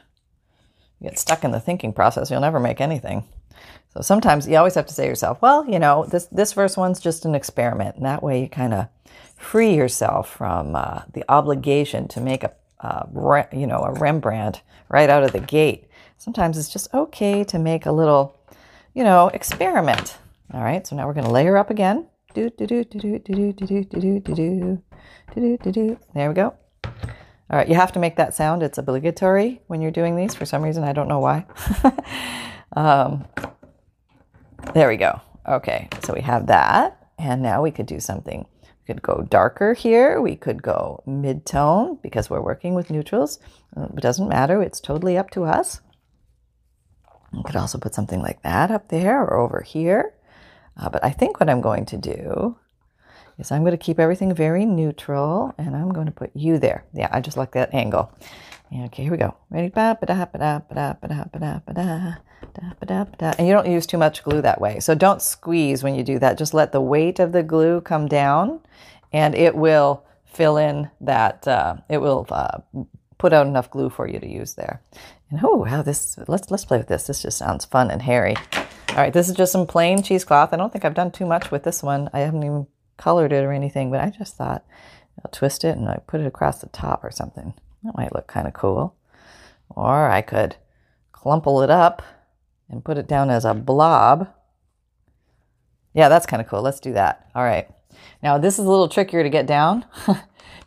You 1.00 1.10
get 1.10 1.20
stuck 1.20 1.44
in 1.44 1.52
the 1.52 1.60
thinking 1.60 1.94
process, 1.94 2.32
you'll 2.32 2.42
never 2.42 2.60
make 2.60 2.82
anything. 2.82 3.24
So 3.94 4.02
sometimes 4.02 4.48
you 4.48 4.58
always 4.58 4.74
have 4.74 4.88
to 4.88 4.94
say 4.94 5.04
to 5.04 5.10
yourself, 5.10 5.44
well, 5.44 5.70
you 5.70 5.78
know, 5.78 6.06
this, 6.06 6.26
this 6.26 6.54
first 6.54 6.76
one's 6.76 7.00
just 7.00 7.26
an 7.26 7.36
experiment. 7.36 7.98
And 7.98 8.06
that 8.06 8.24
way 8.24 8.42
you 8.42 8.50
kind 8.50 8.74
of 8.74 8.88
free 9.44 9.76
yourself 9.76 10.30
from 10.30 10.76
uh, 10.76 11.02
the 11.14 11.24
obligation 11.30 12.08
to 12.10 12.22
make 12.22 12.44
a, 12.44 12.52
uh, 12.80 13.06
you 13.52 13.68
know, 13.68 13.80
a 13.80 13.94
Rembrandt 13.94 14.62
right 14.90 15.10
out 15.10 15.24
of 15.24 15.32
the 15.32 15.40
gate. 15.40 15.88
Sometimes 16.18 16.58
it's 16.58 16.70
just 16.70 16.94
okay 16.94 17.44
to 17.44 17.60
make 17.60 17.86
a 17.86 17.92
little, 17.92 18.40
you 18.94 19.04
know, 19.04 19.28
experiment 19.30 20.18
all 20.54 20.62
right, 20.62 20.86
so 20.86 20.96
now 20.96 21.08
we're 21.08 21.14
going 21.14 21.26
to 21.26 21.32
layer 21.32 21.58
up 21.58 21.72
again. 21.72 22.06
Do 22.36 22.50
do 22.52 22.68
do 22.68 22.84
do 22.84 23.00
do 23.00 23.20
do 23.20 23.54
do 23.54 23.84
do 23.84 23.84
do 23.84 24.20
do 24.20 24.36
do 24.36 24.82
do 25.34 25.58
do 25.58 25.72
do. 25.72 26.00
There 26.14 26.30
we 26.30 26.36
go. 26.36 26.54
All 26.84 27.58
right, 27.58 27.68
you 27.68 27.74
have 27.74 27.92
to 27.94 28.00
make 28.00 28.18
that 28.18 28.36
sound. 28.36 28.62
It's 28.62 28.78
obligatory 28.78 29.62
when 29.66 29.82
you're 29.82 29.92
doing 29.92 30.16
these 30.16 30.36
for 30.36 30.46
some 30.46 30.62
reason. 30.62 30.84
I 30.84 30.94
don't 30.94 31.08
know 31.08 31.20
why. 31.20 31.46
um, 32.76 33.26
there 34.76 34.88
we 34.88 34.98
go. 34.98 35.20
Okay, 35.48 35.90
so 36.04 36.14
we 36.14 36.22
have 36.22 36.46
that, 36.48 37.10
and 37.18 37.42
now 37.42 37.64
we 37.64 37.72
could 37.72 37.88
do 37.88 38.00
something. 38.00 38.46
We 38.88 38.94
could 38.94 39.02
go 39.02 39.26
darker 39.30 39.74
here. 39.74 40.22
We 40.22 40.36
could 40.36 40.62
go 40.62 41.02
mid-tone 41.06 42.00
because 42.04 42.30
we're 42.30 42.42
working 42.42 42.76
with 42.76 42.90
neutrals. 42.90 43.40
It 43.78 44.02
doesn't 44.02 44.28
matter. 44.28 44.62
It's 44.62 44.82
totally 44.82 45.18
up 45.18 45.30
to 45.32 45.46
us. 45.46 45.82
We 47.32 47.44
could 47.44 47.56
also 47.56 47.78
put 47.78 47.96
something 47.96 48.22
like 48.22 48.42
that 48.44 48.72
up 48.72 48.90
there 48.90 49.22
or 49.22 49.40
over 49.40 49.62
here. 49.62 50.14
Uh, 50.78 50.90
but 50.90 51.04
I 51.04 51.12
think 51.12 51.40
what 51.40 51.50
I'm 51.50 51.62
going 51.62 51.86
to 51.88 51.98
do 51.98 52.58
is 53.40 53.52
I'm 53.52 53.62
going 53.62 53.72
to 53.72 53.78
keep 53.78 54.00
everything 54.00 54.34
very 54.36 54.66
neutral 54.66 55.54
and 55.58 55.76
I'm 55.76 55.92
going 55.92 56.08
to 56.08 56.12
put 56.12 56.32
you 56.36 56.60
there. 56.60 56.86
Yeah, 56.94 57.10
I 57.12 57.22
just 57.22 57.38
like 57.38 57.54
that 57.54 57.74
angle. 57.74 58.12
Okay, 58.86 59.04
here 59.04 59.12
we 59.12 59.18
go. 59.18 59.36
Ready? 59.50 59.72
And 63.38 63.48
you 63.48 63.54
don't 63.54 63.70
use 63.70 63.86
too 63.86 63.98
much 63.98 64.24
glue 64.24 64.42
that 64.42 64.62
way. 64.62 64.80
So 64.80 64.96
don't 64.96 65.22
squeeze 65.22 65.84
when 65.84 65.96
you 65.96 66.04
do 66.04 66.20
that. 66.20 66.38
Just 66.38 66.54
let 66.54 66.72
the 66.72 66.82
weight 66.82 67.20
of 67.20 67.32
the 67.32 67.44
glue 67.44 67.82
come 67.82 68.08
down 68.08 68.60
and 69.12 69.36
it 69.36 69.56
will 69.56 70.04
fill 70.26 70.58
in 70.58 70.90
that, 71.02 71.48
uh, 71.48 71.78
it 71.90 72.00
will 72.00 72.26
uh, 72.30 72.60
put 73.18 73.34
out 73.34 73.48
enough 73.48 73.70
glue 73.70 73.90
for 73.90 74.08
you 74.08 74.20
to 74.20 74.28
use 74.28 74.56
there. 74.56 74.82
And 75.30 75.40
oh, 75.44 75.56
wow, 75.56 75.82
this, 75.82 76.18
let's, 76.28 76.50
let's 76.52 76.66
play 76.66 76.78
with 76.78 76.88
this. 76.88 77.08
This 77.08 77.22
just 77.22 77.38
sounds 77.38 77.66
fun 77.66 77.92
and 77.92 78.02
hairy. 78.02 78.36
All 78.90 78.98
right, 78.98 79.14
this 79.14 79.30
is 79.30 79.36
just 79.36 79.52
some 79.52 79.66
plain 79.66 80.04
cheesecloth. 80.04 80.54
I 80.54 80.58
don't 80.58 80.72
think 80.72 80.86
I've 80.86 80.94
done 80.94 81.12
too 81.12 81.26
much 81.26 81.50
with 81.52 81.64
this 81.64 81.82
one. 81.82 82.10
I 82.14 82.20
haven't 82.20 82.44
even 82.44 82.68
colored 82.98 83.34
it 83.34 83.44
or 83.44 83.52
anything, 83.52 83.90
but 83.90 84.00
I 84.00 84.10
just 84.10 84.36
thought 84.36 84.64
I'll 85.24 85.32
twist 85.32 85.64
it 85.64 85.78
and 85.78 85.90
I 85.90 86.00
put 86.06 86.22
it 86.22 86.28
across 86.28 86.60
the 86.60 86.68
top 86.68 87.04
or 87.04 87.12
something. 87.12 87.54
That 87.84 87.98
might 87.98 88.14
look 88.14 88.28
kind 88.28 88.48
of 88.48 88.54
cool. 88.54 88.96
Or 89.70 90.10
I 90.10 90.22
could 90.22 90.58
clumple 91.12 91.64
it 91.64 91.70
up 91.70 92.02
and 92.74 92.84
put 92.84 92.98
it 92.98 93.08
down 93.08 93.30
as 93.30 93.46
a 93.46 93.54
blob. 93.54 94.28
Yeah, 95.94 96.10
that's 96.10 96.26
kind 96.26 96.42
of 96.42 96.48
cool. 96.48 96.62
Let's 96.62 96.80
do 96.80 96.94
that. 96.94 97.30
All 97.36 97.44
right. 97.44 97.70
Now 98.22 98.38
this 98.38 98.60
is 98.60 98.66
a 98.66 98.70
little 98.70 98.90
trickier 98.90 99.24
to 99.24 99.30
get 99.30 99.46
down 99.46 99.86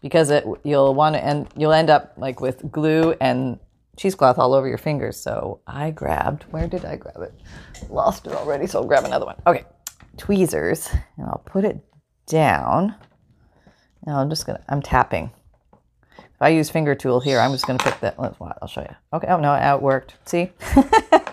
because 0.02 0.30
it 0.30 0.44
you'll 0.62 0.94
want 0.94 1.16
to 1.16 1.24
end 1.24 1.48
you'll 1.56 1.72
end 1.72 1.90
up 1.90 2.14
like 2.16 2.40
with 2.40 2.70
glue 2.70 3.14
and 3.20 3.58
cheesecloth 3.96 4.38
all 4.38 4.54
over 4.54 4.68
your 4.68 4.78
fingers. 4.78 5.18
So 5.18 5.60
I 5.66 5.90
grabbed 5.90 6.44
where 6.44 6.68
did 6.68 6.84
I 6.84 6.96
grab 6.96 7.20
it? 7.20 7.34
Lost 7.90 8.26
it 8.26 8.32
already, 8.32 8.66
so 8.66 8.80
I'll 8.80 8.86
grab 8.86 9.04
another 9.04 9.26
one. 9.26 9.36
Okay. 9.46 9.64
Tweezers 10.16 10.88
and 11.18 11.26
I'll 11.26 11.42
put 11.44 11.64
it 11.64 11.84
down. 12.26 12.94
Now 14.06 14.20
I'm 14.20 14.30
just 14.30 14.46
gonna 14.46 14.62
I'm 14.68 14.80
tapping. 14.80 15.32
If 16.18 16.42
I 16.42 16.50
use 16.50 16.68
finger 16.68 16.94
tool 16.94 17.20
here, 17.20 17.40
I'm 17.40 17.52
just 17.52 17.66
to 17.66 17.78
pick 17.78 17.98
that. 18.00 18.14
I'll 18.18 18.68
show 18.68 18.82
you. 18.82 18.94
Okay. 19.14 19.26
Oh, 19.28 19.40
no, 19.40 19.54
it 19.54 19.80
worked. 19.80 20.16
See? 20.26 20.52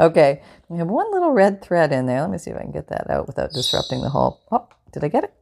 okay. 0.00 0.42
We 0.68 0.78
have 0.78 0.88
one 0.88 1.10
little 1.12 1.32
red 1.32 1.62
thread 1.62 1.92
in 1.92 2.06
there. 2.06 2.20
Let 2.20 2.30
me 2.30 2.38
see 2.38 2.50
if 2.50 2.56
I 2.56 2.62
can 2.62 2.72
get 2.72 2.88
that 2.88 3.10
out 3.10 3.26
without 3.26 3.52
disrupting 3.52 4.00
the 4.00 4.08
whole. 4.08 4.40
Oh, 4.50 4.68
did 4.92 5.04
I 5.04 5.08
get 5.08 5.24
it? 5.24 5.32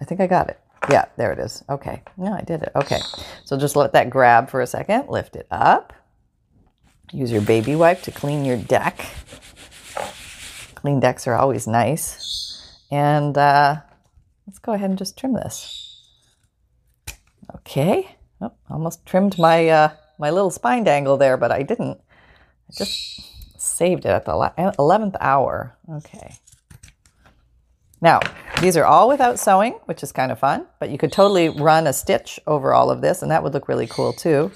I 0.00 0.04
think 0.04 0.20
I 0.20 0.26
got 0.26 0.48
it. 0.48 0.58
Yeah, 0.90 1.06
there 1.16 1.32
it 1.32 1.38
is. 1.38 1.64
Okay. 1.68 2.02
No, 2.16 2.32
I 2.32 2.42
did 2.42 2.62
it. 2.62 2.72
Okay. 2.74 3.00
So 3.44 3.58
just 3.58 3.76
let 3.76 3.92
that 3.92 4.10
grab 4.10 4.48
for 4.48 4.60
a 4.60 4.66
second. 4.66 5.08
Lift 5.08 5.36
it 5.36 5.46
up. 5.50 5.92
Use 7.12 7.32
your 7.32 7.42
baby 7.42 7.74
wipe 7.74 8.02
to 8.02 8.10
clean 8.10 8.44
your 8.44 8.56
deck. 8.56 9.04
Clean 10.74 11.00
decks 11.00 11.26
are 11.26 11.34
always 11.34 11.66
nice. 11.66 12.78
And 12.90 13.36
uh, 13.36 13.76
let's 14.46 14.58
go 14.58 14.72
ahead 14.72 14.90
and 14.90 14.98
just 14.98 15.18
trim 15.18 15.34
this. 15.34 15.84
Okay. 17.56 18.16
Oh, 18.40 18.52
almost 18.70 19.04
trimmed 19.04 19.38
my 19.38 19.68
uh, 19.68 19.90
my 20.18 20.30
little 20.30 20.50
spine 20.50 20.84
dangle 20.84 21.16
there, 21.16 21.36
but 21.36 21.50
I 21.50 21.62
didn't. 21.62 21.98
I 22.68 22.72
just 22.76 23.20
saved 23.68 24.04
it 24.04 24.10
at 24.10 24.24
the 24.24 24.32
11th 24.32 25.16
hour. 25.20 25.76
Okay. 25.90 26.34
Now, 28.00 28.20
these 28.60 28.76
are 28.76 28.84
all 28.84 29.08
without 29.08 29.40
sewing, 29.40 29.72
which 29.86 30.02
is 30.04 30.12
kind 30.12 30.30
of 30.30 30.38
fun, 30.38 30.66
but 30.78 30.90
you 30.90 30.98
could 30.98 31.10
totally 31.10 31.48
run 31.48 31.86
a 31.86 31.92
stitch 31.92 32.38
over 32.46 32.72
all 32.72 32.90
of 32.90 33.00
this, 33.00 33.22
and 33.22 33.30
that 33.30 33.42
would 33.42 33.52
look 33.52 33.68
really 33.68 33.88
cool 33.88 34.12
too. 34.12 34.52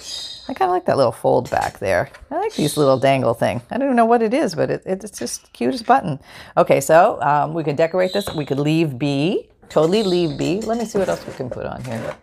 I 0.48 0.54
kind 0.54 0.68
of 0.68 0.74
like 0.74 0.86
that 0.86 0.96
little 0.96 1.12
fold 1.12 1.50
back 1.50 1.78
there. 1.78 2.10
I 2.30 2.38
like 2.38 2.54
these 2.54 2.76
little 2.76 2.98
dangle 2.98 3.34
thing. 3.34 3.60
I 3.70 3.78
don't 3.78 3.88
even 3.88 3.96
know 3.96 4.04
what 4.04 4.22
it 4.22 4.32
is, 4.32 4.54
but 4.54 4.70
it, 4.70 4.82
it's 4.86 5.18
just 5.18 5.52
cute 5.52 5.74
as 5.74 5.82
button. 5.82 6.20
Okay, 6.56 6.80
so 6.80 7.20
um, 7.22 7.54
we 7.54 7.64
could 7.64 7.76
decorate 7.76 8.12
this. 8.12 8.32
We 8.32 8.44
could 8.44 8.60
leave 8.60 8.98
B, 8.98 9.48
totally 9.68 10.02
leave 10.04 10.38
B. 10.38 10.60
Let 10.60 10.78
me 10.78 10.84
see 10.84 10.98
what 10.98 11.08
else 11.08 11.26
we 11.26 11.32
can 11.32 11.50
put 11.50 11.66
on 11.66 11.82
here. 11.84 12.16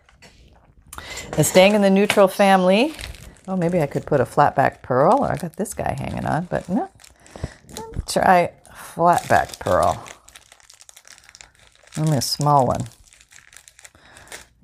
And 1.38 1.45
staying 1.45 1.75
in 1.75 1.82
the 1.82 1.89
neutral 1.89 2.28
family, 2.28 2.93
oh, 3.47 3.56
maybe 3.56 3.82
I 3.82 3.88
could 3.88 4.06
put 4.06 4.21
a 4.21 4.25
flat 4.25 4.56
back 4.56 4.82
pearl, 4.82 5.23
or 5.23 5.32
I 5.32 5.38
got 5.38 5.56
this 5.56 5.73
guy 5.73 5.95
hanging 5.97 6.25
on, 6.25 6.45
but 6.45 6.67
no. 6.69 6.89
Let 7.69 7.95
me 7.95 8.02
try 8.08 8.52
flat 8.73 9.28
back 9.30 9.60
pearl. 9.60 10.04
Only 11.97 12.17
a 12.17 12.21
small 12.21 12.67
one. 12.67 12.82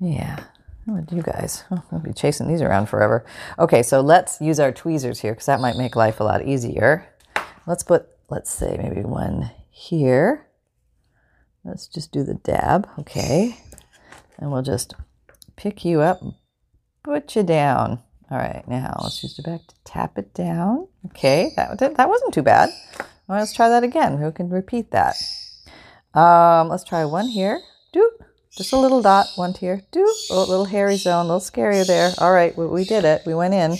Yeah. 0.00 0.44
What 0.86 1.10
you 1.10 1.22
guys? 1.22 1.64
Oh, 1.70 1.82
I'll 1.92 1.98
be 1.98 2.12
chasing 2.12 2.48
these 2.48 2.62
around 2.62 2.86
forever. 2.86 3.24
Okay, 3.58 3.82
so 3.82 4.00
let's 4.00 4.40
use 4.40 4.60
our 4.60 4.72
tweezers 4.72 5.20
here 5.20 5.32
because 5.32 5.46
that 5.46 5.60
might 5.60 5.76
make 5.76 5.96
life 5.96 6.20
a 6.20 6.24
lot 6.24 6.46
easier. 6.46 7.06
Let's 7.66 7.82
put, 7.82 8.06
let's 8.30 8.50
say, 8.50 8.78
maybe 8.80 9.02
one 9.02 9.50
here. 9.70 10.46
Let's 11.64 11.88
just 11.88 12.12
do 12.12 12.22
the 12.22 12.34
dab. 12.34 12.88
Okay. 13.00 13.58
And 14.38 14.52
we'll 14.52 14.62
just 14.62 14.94
pick 15.56 15.84
you 15.84 16.00
up, 16.00 16.20
put 17.02 17.34
you 17.34 17.42
down. 17.42 18.00
All 18.30 18.38
right, 18.38 18.66
now 18.66 18.98
let's 19.02 19.22
use 19.22 19.36
the 19.36 19.42
back 19.42 19.66
to 19.68 19.74
tap 19.84 20.18
it 20.18 20.34
down. 20.34 20.88
Okay, 21.06 21.52
that, 21.56 21.78
that 21.78 22.08
wasn't 22.08 22.34
too 22.34 22.42
bad. 22.42 22.70
Well, 23.28 23.38
let's 23.38 23.52
try 23.52 23.68
that 23.68 23.84
again. 23.84 24.18
Who 24.18 24.32
can 24.32 24.50
repeat 24.50 24.90
that? 24.90 25.16
Um, 26.12 26.68
let's 26.68 26.82
try 26.82 27.04
one 27.04 27.28
here. 27.28 27.60
Doop. 27.94 28.10
Just 28.50 28.72
a 28.72 28.78
little 28.78 29.02
dot, 29.02 29.26
one 29.36 29.54
here. 29.54 29.82
Doop. 29.92 30.12
Oh, 30.30 30.44
little 30.48 30.64
hairy 30.64 30.96
zone, 30.96 31.26
a 31.26 31.28
little 31.28 31.40
scarier 31.40 31.86
there. 31.86 32.12
All 32.18 32.32
right, 32.32 32.56
we, 32.56 32.66
we 32.66 32.84
did 32.84 33.04
it. 33.04 33.22
We 33.26 33.34
went 33.34 33.54
in. 33.54 33.72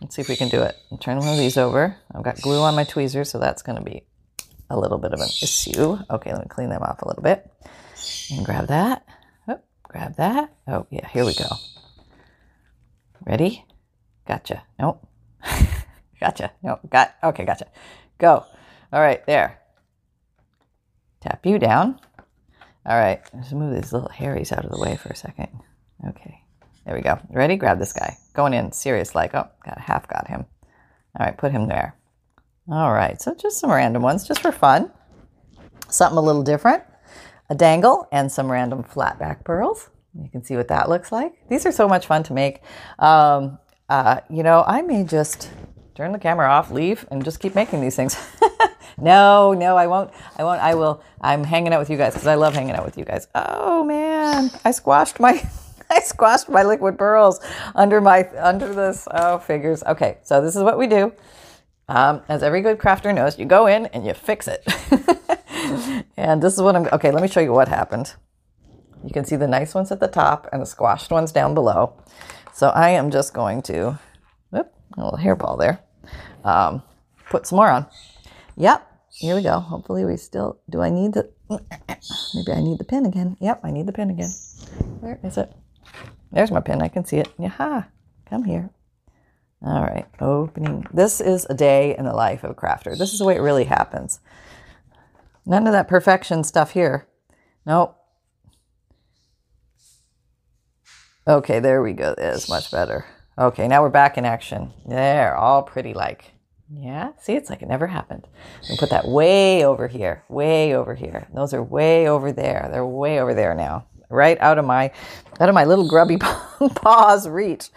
Let's 0.00 0.14
see 0.14 0.22
if 0.22 0.28
we 0.28 0.36
can 0.36 0.48
do 0.48 0.62
it. 0.62 0.76
I'll 0.92 0.98
turn 0.98 1.18
one 1.18 1.28
of 1.28 1.38
these 1.38 1.56
over. 1.56 1.96
I've 2.14 2.22
got 2.22 2.40
glue 2.40 2.60
on 2.60 2.76
my 2.76 2.84
tweezers, 2.84 3.30
so 3.30 3.38
that's 3.38 3.62
going 3.62 3.78
to 3.78 3.84
be 3.84 4.04
a 4.70 4.78
little 4.78 4.98
bit 4.98 5.12
of 5.12 5.20
an 5.20 5.28
issue. 5.42 5.98
Okay, 6.10 6.32
let 6.32 6.42
me 6.42 6.48
clean 6.48 6.68
them 6.68 6.82
off 6.82 7.02
a 7.02 7.08
little 7.08 7.22
bit. 7.22 7.50
And 8.30 8.44
grab 8.44 8.68
that. 8.68 9.04
Oh, 9.48 9.58
Grab 9.82 10.16
that. 10.16 10.52
Oh, 10.68 10.86
yeah, 10.90 11.08
here 11.08 11.24
we 11.24 11.34
go. 11.34 11.46
Ready? 13.28 13.66
Gotcha. 14.26 14.62
Nope. 14.78 15.06
gotcha. 16.20 16.50
Nope. 16.62 16.80
Got. 16.88 17.14
Okay, 17.22 17.44
gotcha. 17.44 17.66
Go. 18.16 18.46
All 18.90 19.00
right, 19.00 19.24
there. 19.26 19.60
Tap 21.20 21.44
you 21.44 21.58
down. 21.58 22.00
All 22.86 22.96
right, 22.96 23.20
let's 23.34 23.52
move 23.52 23.74
these 23.74 23.92
little 23.92 24.08
hairies 24.08 24.50
out 24.50 24.64
of 24.64 24.70
the 24.70 24.80
way 24.80 24.96
for 24.96 25.10
a 25.10 25.16
second. 25.16 25.48
Okay, 26.08 26.40
there 26.86 26.94
we 26.94 27.02
go. 27.02 27.18
Ready? 27.28 27.56
Grab 27.56 27.78
this 27.78 27.92
guy. 27.92 28.16
Going 28.32 28.54
in 28.54 28.72
serious 28.72 29.14
like. 29.14 29.34
Oh, 29.34 29.48
got 29.62 29.78
half 29.78 30.08
got 30.08 30.26
him. 30.26 30.46
All 31.18 31.26
right, 31.26 31.36
put 31.36 31.52
him 31.52 31.68
there. 31.68 31.94
All 32.70 32.92
right, 32.92 33.20
so 33.20 33.34
just 33.34 33.60
some 33.60 33.70
random 33.70 34.02
ones, 34.02 34.26
just 34.26 34.40
for 34.40 34.52
fun. 34.52 34.90
Something 35.90 36.18
a 36.18 36.22
little 36.22 36.42
different 36.42 36.82
a 37.50 37.54
dangle, 37.54 38.06
and 38.12 38.30
some 38.30 38.50
random 38.50 38.82
flat 38.82 39.18
back 39.18 39.44
pearls. 39.44 39.90
You 40.20 40.28
can 40.28 40.42
see 40.42 40.56
what 40.56 40.68
that 40.68 40.88
looks 40.88 41.12
like. 41.12 41.32
These 41.48 41.64
are 41.66 41.72
so 41.72 41.88
much 41.88 42.06
fun 42.06 42.22
to 42.24 42.32
make. 42.32 42.60
Um, 42.98 43.58
uh, 43.88 44.20
you 44.28 44.42
know, 44.42 44.64
I 44.66 44.82
may 44.82 45.04
just 45.04 45.50
turn 45.94 46.12
the 46.12 46.18
camera 46.18 46.48
off, 46.48 46.70
leave, 46.70 47.06
and 47.10 47.24
just 47.24 47.40
keep 47.40 47.54
making 47.54 47.80
these 47.80 47.96
things. 47.96 48.16
no, 48.98 49.52
no, 49.52 49.76
I 49.76 49.86
won't. 49.86 50.10
I 50.36 50.44
won't. 50.44 50.60
I 50.60 50.74
will. 50.74 51.02
I'm 51.20 51.44
hanging 51.44 51.72
out 51.72 51.78
with 51.78 51.90
you 51.90 51.96
guys 51.96 52.14
because 52.14 52.26
I 52.26 52.34
love 52.34 52.54
hanging 52.54 52.74
out 52.74 52.84
with 52.84 52.98
you 52.98 53.04
guys. 53.04 53.28
Oh 53.34 53.84
man, 53.84 54.50
I 54.64 54.72
squashed 54.72 55.20
my. 55.20 55.42
I 55.90 56.00
squashed 56.00 56.50
my 56.50 56.64
liquid 56.64 56.98
pearls 56.98 57.40
under 57.74 58.00
my 58.00 58.28
under 58.38 58.74
this. 58.74 59.08
Oh, 59.10 59.38
figures. 59.38 59.82
Okay, 59.84 60.18
so 60.22 60.42
this 60.42 60.54
is 60.54 60.62
what 60.62 60.78
we 60.78 60.86
do. 60.86 61.12
Um, 61.88 62.20
as 62.28 62.42
every 62.42 62.60
good 62.60 62.78
crafter 62.78 63.14
knows, 63.14 63.38
you 63.38 63.46
go 63.46 63.66
in 63.66 63.86
and 63.86 64.04
you 64.04 64.12
fix 64.12 64.46
it. 64.46 64.62
and 66.18 66.42
this 66.42 66.52
is 66.52 66.60
what 66.60 66.76
I'm, 66.76 66.86
okay, 66.92 67.10
let 67.10 67.22
me 67.22 67.28
show 67.28 67.40
you 67.40 67.52
what 67.52 67.68
happened. 67.68 68.14
You 69.04 69.10
can 69.12 69.24
see 69.24 69.36
the 69.36 69.46
nice 69.46 69.74
ones 69.74 69.92
at 69.92 70.00
the 70.00 70.08
top 70.08 70.48
and 70.52 70.62
the 70.62 70.66
squashed 70.66 71.10
ones 71.10 71.32
down 71.32 71.54
below. 71.54 71.94
So 72.52 72.68
I 72.68 72.90
am 72.90 73.10
just 73.10 73.32
going 73.32 73.62
to, 73.62 73.98
whoop, 74.50 74.72
a 74.96 75.04
little 75.04 75.18
hairball 75.18 75.58
there, 75.58 75.80
um, 76.44 76.82
put 77.30 77.46
some 77.46 77.56
more 77.56 77.68
on. 77.68 77.86
Yep, 78.56 78.84
here 79.12 79.36
we 79.36 79.42
go. 79.42 79.60
Hopefully 79.60 80.04
we 80.04 80.16
still, 80.16 80.58
do 80.68 80.80
I 80.80 80.90
need 80.90 81.14
the, 81.14 81.30
maybe 81.50 82.52
I 82.52 82.60
need 82.60 82.78
the 82.78 82.84
pin 82.84 83.06
again. 83.06 83.36
Yep, 83.40 83.60
I 83.62 83.70
need 83.70 83.86
the 83.86 83.92
pin 83.92 84.10
again. 84.10 84.30
Where 85.00 85.20
is 85.22 85.38
it? 85.38 85.52
There's 86.32 86.50
my 86.50 86.60
pin. 86.60 86.82
I 86.82 86.88
can 86.88 87.04
see 87.04 87.18
it. 87.18 87.28
Yaha, 87.38 87.86
come 88.28 88.44
here. 88.44 88.70
All 89.60 89.82
right, 89.82 90.06
opening. 90.20 90.86
This 90.92 91.20
is 91.20 91.46
a 91.50 91.54
day 91.54 91.96
in 91.96 92.04
the 92.04 92.12
life 92.12 92.44
of 92.44 92.50
a 92.50 92.54
crafter. 92.54 92.96
This 92.96 93.12
is 93.12 93.18
the 93.18 93.24
way 93.24 93.34
it 93.34 93.40
really 93.40 93.64
happens. 93.64 94.20
None 95.44 95.66
of 95.66 95.72
that 95.72 95.88
perfection 95.88 96.44
stuff 96.44 96.72
here. 96.72 97.08
Nope. 97.66 97.97
Okay, 101.28 101.60
there 101.60 101.82
we 101.82 101.92
go. 101.92 102.14
It's 102.16 102.48
much 102.48 102.70
better. 102.70 103.04
Okay, 103.36 103.68
now 103.68 103.82
we're 103.82 103.90
back 103.90 104.16
in 104.16 104.24
action. 104.24 104.72
There, 104.86 105.36
all 105.36 105.62
pretty 105.62 105.92
like. 105.92 106.32
Yeah, 106.72 107.10
see, 107.20 107.34
it's 107.34 107.50
like 107.50 107.60
it 107.60 107.68
never 107.68 107.86
happened. 107.86 108.26
We 108.70 108.78
put 108.78 108.88
that 108.88 109.06
way 109.06 109.62
over 109.62 109.88
here, 109.88 110.24
way 110.30 110.74
over 110.74 110.94
here. 110.94 111.28
Those 111.34 111.52
are 111.52 111.62
way 111.62 112.08
over 112.08 112.32
there. 112.32 112.70
They're 112.72 112.86
way 112.86 113.20
over 113.20 113.34
there 113.34 113.54
now, 113.54 113.84
right 114.08 114.40
out 114.40 114.56
of 114.56 114.64
my, 114.64 114.90
out 115.38 115.50
of 115.50 115.54
my 115.54 115.64
little 115.64 115.86
grubby 115.86 116.16
paws 116.74 117.28
reach. 117.28 117.68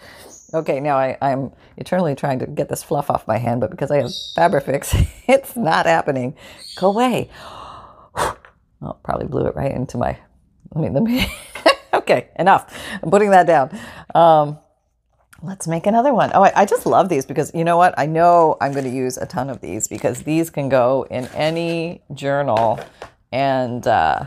Okay, 0.54 0.80
now 0.80 0.96
I, 0.96 1.18
I'm 1.20 1.52
eternally 1.76 2.14
trying 2.14 2.38
to 2.38 2.46
get 2.46 2.70
this 2.70 2.82
fluff 2.82 3.10
off 3.10 3.28
my 3.28 3.36
hand, 3.36 3.60
but 3.60 3.70
because 3.70 3.90
I 3.90 3.96
have 3.98 4.12
Fabrifix, 4.34 5.06
it's 5.28 5.56
not 5.56 5.84
happening. 5.84 6.36
Go 6.76 6.88
away. 6.88 7.28
Oh, 8.84 8.98
probably 9.04 9.28
blew 9.28 9.46
it 9.46 9.54
right 9.54 9.70
into 9.70 9.96
my 9.96 10.18
let 10.74 10.82
me, 10.82 10.90
let 10.90 11.02
me, 11.02 11.26
okay, 12.02 12.28
enough. 12.38 12.76
I'm 13.02 13.10
putting 13.10 13.30
that 13.30 13.46
down. 13.46 13.78
Um, 14.14 14.58
let's 15.42 15.66
make 15.66 15.86
another 15.86 16.14
one. 16.14 16.30
Oh, 16.34 16.42
I, 16.42 16.52
I, 16.62 16.64
just 16.64 16.86
love 16.86 17.08
these 17.08 17.26
because 17.26 17.52
you 17.54 17.64
know 17.64 17.76
what? 17.76 17.94
I 17.98 18.06
know 18.06 18.56
I'm 18.60 18.72
going 18.72 18.84
to 18.84 18.90
use 18.90 19.16
a 19.16 19.26
ton 19.26 19.50
of 19.50 19.60
these 19.60 19.88
because 19.88 20.22
these 20.22 20.50
can 20.50 20.68
go 20.68 21.06
in 21.10 21.26
any 21.28 22.02
journal 22.14 22.78
and, 23.32 23.86
uh, 23.86 24.26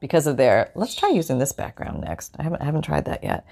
because 0.00 0.26
of 0.26 0.36
their, 0.36 0.72
let's 0.74 0.94
try 0.94 1.10
using 1.10 1.38
this 1.38 1.52
background 1.52 2.00
next. 2.02 2.34
I 2.38 2.42
haven't, 2.42 2.62
I 2.62 2.64
haven't 2.64 2.82
tried 2.82 3.04
that 3.06 3.22
yet. 3.22 3.46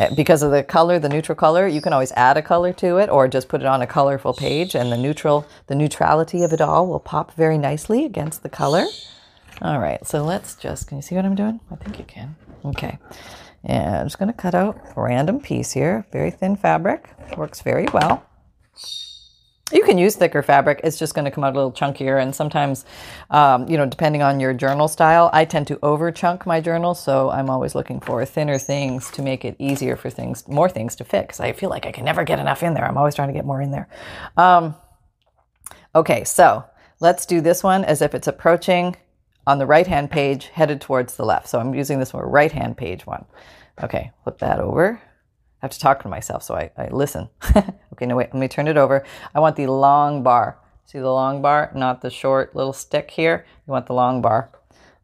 Eh, 0.00 0.14
because 0.14 0.42
of 0.42 0.50
the 0.50 0.62
color, 0.62 0.98
the 0.98 1.08
neutral 1.08 1.36
color, 1.36 1.66
you 1.66 1.80
can 1.80 1.92
always 1.92 2.12
add 2.12 2.36
a 2.36 2.42
color 2.42 2.72
to 2.72 2.96
it 2.96 3.10
or 3.10 3.28
just 3.28 3.48
put 3.48 3.60
it 3.60 3.66
on 3.66 3.82
a 3.82 3.86
colorful 3.86 4.32
page 4.32 4.74
and 4.74 4.90
the 4.90 4.96
neutral, 4.96 5.46
the 5.66 5.74
neutrality 5.74 6.42
of 6.42 6.52
it 6.52 6.60
all 6.60 6.86
will 6.86 7.00
pop 7.00 7.34
very 7.34 7.58
nicely 7.58 8.04
against 8.04 8.42
the 8.42 8.48
color. 8.48 8.86
All 9.60 9.78
right, 9.78 10.04
so 10.06 10.24
let's 10.24 10.56
just, 10.56 10.88
can 10.88 10.98
you 10.98 11.02
see 11.02 11.14
what 11.14 11.24
I'm 11.24 11.34
doing? 11.34 11.60
I 11.70 11.76
think 11.76 11.98
you 11.98 12.04
can. 12.04 12.36
Okay. 12.64 12.98
And 13.64 13.96
I'm 13.96 14.06
just 14.06 14.18
going 14.18 14.32
to 14.32 14.36
cut 14.36 14.54
out 14.54 14.80
a 14.96 15.00
random 15.00 15.40
piece 15.40 15.72
here. 15.72 16.06
Very 16.12 16.30
thin 16.30 16.56
fabric. 16.56 17.08
Works 17.36 17.60
very 17.62 17.86
well. 17.92 18.26
You 19.72 19.84
can 19.84 19.96
use 19.96 20.16
thicker 20.16 20.42
fabric. 20.42 20.80
It's 20.84 20.98
just 20.98 21.14
going 21.14 21.24
to 21.24 21.30
come 21.30 21.44
out 21.44 21.54
a 21.54 21.56
little 21.56 21.72
chunkier. 21.72 22.20
And 22.20 22.34
sometimes, 22.34 22.84
um, 23.30 23.66
you 23.68 23.78
know, 23.78 23.86
depending 23.86 24.20
on 24.20 24.38
your 24.38 24.52
journal 24.52 24.86
style, 24.86 25.30
I 25.32 25.46
tend 25.46 25.66
to 25.68 25.78
over 25.82 26.12
chunk 26.12 26.44
my 26.44 26.60
journal. 26.60 26.94
So 26.94 27.30
I'm 27.30 27.48
always 27.48 27.74
looking 27.74 28.00
for 28.00 28.24
thinner 28.26 28.58
things 28.58 29.10
to 29.12 29.22
make 29.22 29.44
it 29.44 29.56
easier 29.58 29.96
for 29.96 30.10
things, 30.10 30.46
more 30.46 30.68
things 30.68 30.94
to. 30.96 31.04
Because 31.04 31.40
I 31.40 31.52
feel 31.52 31.70
like 31.70 31.86
I 31.86 31.92
can 31.92 32.04
never 32.04 32.24
get 32.24 32.38
enough 32.38 32.62
in 32.62 32.74
there. 32.74 32.84
I'm 32.84 32.98
always 32.98 33.14
trying 33.14 33.28
to 33.28 33.34
get 33.34 33.46
more 33.46 33.62
in 33.62 33.70
there. 33.70 33.88
Um, 34.36 34.74
okay, 35.94 36.24
so 36.24 36.64
let's 37.00 37.24
do 37.24 37.40
this 37.40 37.62
one 37.62 37.84
as 37.84 38.02
if 38.02 38.14
it's 38.14 38.26
approaching 38.26 38.96
on 39.46 39.58
the 39.58 39.66
right 39.66 39.86
hand 39.86 40.10
page 40.10 40.46
headed 40.48 40.80
towards 40.80 41.16
the 41.16 41.24
left. 41.24 41.48
So 41.48 41.58
I'm 41.58 41.74
using 41.74 41.98
this 41.98 42.12
one 42.12 42.24
right 42.24 42.52
hand 42.52 42.76
page 42.76 43.06
one. 43.06 43.24
Okay, 43.82 44.12
flip 44.22 44.38
that 44.38 44.60
over. 44.60 45.00
I 45.62 45.66
have 45.66 45.72
to 45.72 45.78
talk 45.78 46.02
to 46.02 46.08
myself, 46.08 46.42
so 46.42 46.54
I, 46.54 46.70
I 46.76 46.88
listen. 46.88 47.28
okay, 47.56 48.06
no, 48.06 48.16
wait, 48.16 48.32
let 48.32 48.40
me 48.40 48.48
turn 48.48 48.68
it 48.68 48.76
over. 48.76 49.04
I 49.34 49.40
want 49.40 49.56
the 49.56 49.66
long 49.68 50.22
bar. 50.22 50.58
See 50.84 50.98
the 50.98 51.10
long 51.10 51.40
bar, 51.40 51.70
not 51.74 52.02
the 52.02 52.10
short 52.10 52.54
little 52.56 52.72
stick 52.72 53.10
here. 53.10 53.46
You 53.66 53.72
want 53.72 53.86
the 53.86 53.94
long 53.94 54.20
bar. 54.20 54.50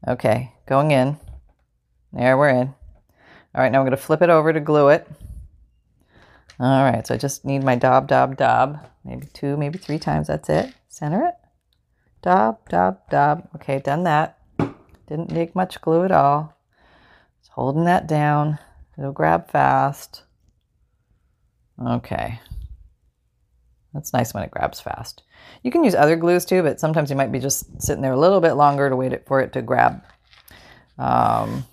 Okay, 0.06 0.52
going 0.66 0.90
in. 0.90 1.16
There, 2.12 2.36
we're 2.36 2.48
in. 2.48 2.74
All 3.54 3.62
right, 3.62 3.70
now 3.70 3.78
I'm 3.78 3.84
going 3.84 3.96
to 3.96 3.96
flip 3.96 4.22
it 4.22 4.30
over 4.30 4.52
to 4.52 4.60
glue 4.60 4.88
it. 4.88 5.08
All 6.60 6.82
right, 6.82 7.06
so 7.06 7.14
I 7.14 7.18
just 7.18 7.44
need 7.44 7.62
my 7.62 7.76
dob, 7.76 8.08
dob, 8.08 8.36
dob. 8.36 8.84
Maybe 9.04 9.28
two, 9.32 9.56
maybe 9.56 9.78
three 9.78 9.98
times. 9.98 10.26
That's 10.26 10.48
it. 10.48 10.74
Center 10.88 11.24
it. 11.24 11.34
Dob, 12.22 12.68
dob, 12.68 12.98
dob. 13.10 13.48
Okay, 13.56 13.78
done 13.78 14.04
that. 14.04 14.38
Didn't 15.06 15.32
need 15.32 15.54
much 15.54 15.80
glue 15.80 16.04
at 16.04 16.12
all. 16.12 16.54
Just 17.40 17.52
holding 17.52 17.84
that 17.84 18.06
down. 18.06 18.58
It'll 18.98 19.12
grab 19.12 19.50
fast. 19.50 20.24
Okay. 21.82 22.40
That's 23.94 24.12
nice 24.12 24.34
when 24.34 24.42
it 24.42 24.50
grabs 24.50 24.80
fast. 24.80 25.22
You 25.62 25.70
can 25.70 25.84
use 25.84 25.94
other 25.94 26.16
glues 26.16 26.44
too, 26.44 26.62
but 26.62 26.80
sometimes 26.80 27.10
you 27.10 27.16
might 27.16 27.32
be 27.32 27.38
just 27.38 27.80
sitting 27.80 28.02
there 28.02 28.12
a 28.12 28.18
little 28.18 28.40
bit 28.40 28.52
longer 28.54 28.88
to 28.88 28.96
wait 28.96 29.26
for 29.26 29.40
it 29.40 29.52
to 29.54 29.62
grab. 29.62 30.02
Um, 30.98 31.64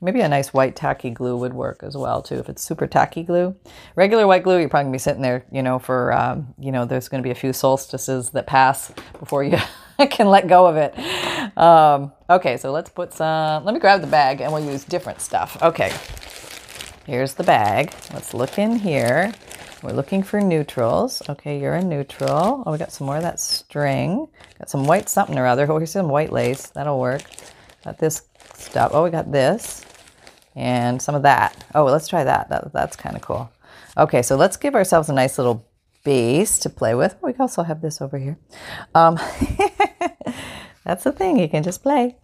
maybe 0.00 0.20
a 0.20 0.28
nice 0.28 0.52
white 0.52 0.76
tacky 0.76 1.10
glue 1.10 1.36
would 1.36 1.54
work 1.54 1.80
as 1.82 1.96
well 1.96 2.22
too. 2.22 2.36
If 2.36 2.48
it's 2.48 2.62
super 2.62 2.86
tacky 2.86 3.22
glue, 3.22 3.56
regular 3.96 4.26
white 4.26 4.42
glue, 4.42 4.58
you're 4.58 4.68
probably 4.68 4.84
gonna 4.84 4.92
be 4.92 4.98
sitting 4.98 5.22
there, 5.22 5.44
you 5.50 5.62
know, 5.62 5.78
for 5.78 6.12
um, 6.12 6.54
you 6.58 6.72
know, 6.72 6.84
there's 6.84 7.08
gonna 7.08 7.22
be 7.22 7.30
a 7.30 7.34
few 7.34 7.52
solstices 7.52 8.30
that 8.30 8.46
pass 8.46 8.92
before 9.18 9.44
you 9.44 9.58
can 10.10 10.28
let 10.28 10.46
go 10.46 10.66
of 10.66 10.76
it. 10.76 10.96
Um, 11.58 12.12
okay, 12.30 12.56
so 12.56 12.72
let's 12.72 12.90
put 12.90 13.12
some. 13.12 13.64
Let 13.64 13.74
me 13.74 13.80
grab 13.80 14.00
the 14.00 14.06
bag 14.06 14.40
and 14.40 14.52
we'll 14.52 14.64
use 14.64 14.84
different 14.84 15.20
stuff. 15.20 15.60
Okay, 15.62 15.92
here's 17.06 17.34
the 17.34 17.44
bag. 17.44 17.92
Let's 18.12 18.34
look 18.34 18.58
in 18.58 18.76
here. 18.76 19.32
We're 19.82 19.92
looking 19.92 20.24
for 20.24 20.40
neutrals. 20.40 21.22
Okay, 21.28 21.60
you're 21.60 21.74
a 21.74 21.82
neutral. 21.82 22.64
Oh, 22.66 22.72
we 22.72 22.78
got 22.78 22.90
some 22.90 23.06
more 23.06 23.16
of 23.16 23.22
that 23.22 23.38
string. 23.38 24.26
Got 24.58 24.70
some 24.70 24.86
white 24.86 25.08
something 25.08 25.38
or 25.38 25.46
other. 25.46 25.70
Oh, 25.70 25.78
here's 25.78 25.92
some 25.92 26.08
white 26.08 26.32
lace. 26.32 26.66
That'll 26.70 26.98
work. 26.98 27.22
Got 27.84 27.98
this 27.98 28.22
stuff. 28.58 28.90
Oh, 28.92 29.04
we 29.04 29.10
got 29.10 29.30
this 29.30 29.84
and 30.54 31.00
some 31.00 31.14
of 31.14 31.22
that. 31.22 31.64
Oh, 31.74 31.84
let's 31.84 32.08
try 32.08 32.24
that. 32.24 32.48
that 32.48 32.72
that's 32.72 32.96
kind 32.96 33.16
of 33.16 33.22
cool. 33.22 33.50
Okay, 33.96 34.22
so 34.22 34.36
let's 34.36 34.56
give 34.56 34.74
ourselves 34.74 35.08
a 35.08 35.12
nice 35.12 35.38
little 35.38 35.68
base 36.04 36.58
to 36.60 36.70
play 36.70 36.94
with. 36.94 37.16
We 37.22 37.34
also 37.34 37.62
have 37.62 37.80
this 37.80 38.00
over 38.00 38.18
here. 38.18 38.38
Um, 38.94 39.16
that's 40.84 41.04
the 41.04 41.12
thing. 41.12 41.38
You 41.38 41.48
can 41.48 41.62
just 41.62 41.82
play. 41.82 42.16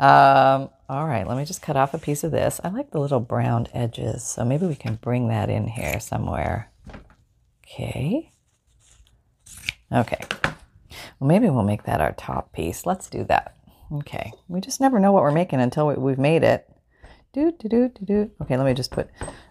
Um, 0.00 0.70
all 0.88 1.06
right, 1.06 1.26
let 1.26 1.36
me 1.36 1.44
just 1.44 1.62
cut 1.62 1.76
off 1.76 1.94
a 1.94 1.98
piece 1.98 2.24
of 2.24 2.30
this. 2.30 2.60
I 2.64 2.68
like 2.68 2.90
the 2.90 3.00
little 3.00 3.20
brown 3.20 3.68
edges, 3.74 4.24
so 4.24 4.44
maybe 4.44 4.66
we 4.66 4.74
can 4.74 4.96
bring 4.96 5.28
that 5.28 5.50
in 5.50 5.68
here 5.68 6.00
somewhere. 6.00 6.70
Okay. 7.64 8.32
Okay. 9.92 10.20
Well, 11.20 11.28
maybe 11.28 11.48
we'll 11.48 11.62
make 11.62 11.84
that 11.84 12.00
our 12.00 12.12
top 12.12 12.52
piece. 12.52 12.86
Let's 12.86 13.08
do 13.08 13.24
that. 13.24 13.57
Okay. 13.92 14.32
We 14.48 14.60
just 14.60 14.80
never 14.80 14.98
know 14.98 15.12
what 15.12 15.22
we're 15.22 15.32
making 15.32 15.60
until 15.60 15.86
we, 15.86 16.12
have 16.12 16.18
made 16.18 16.42
it. 16.42 16.68
Do, 17.32 17.52
do, 17.52 17.68
do, 17.68 17.88
do, 17.88 18.04
do. 18.04 18.30
Okay, 18.42 18.56
let 18.56 18.66
me 18.66 18.74
just 18.74 18.90
put, 18.90 19.08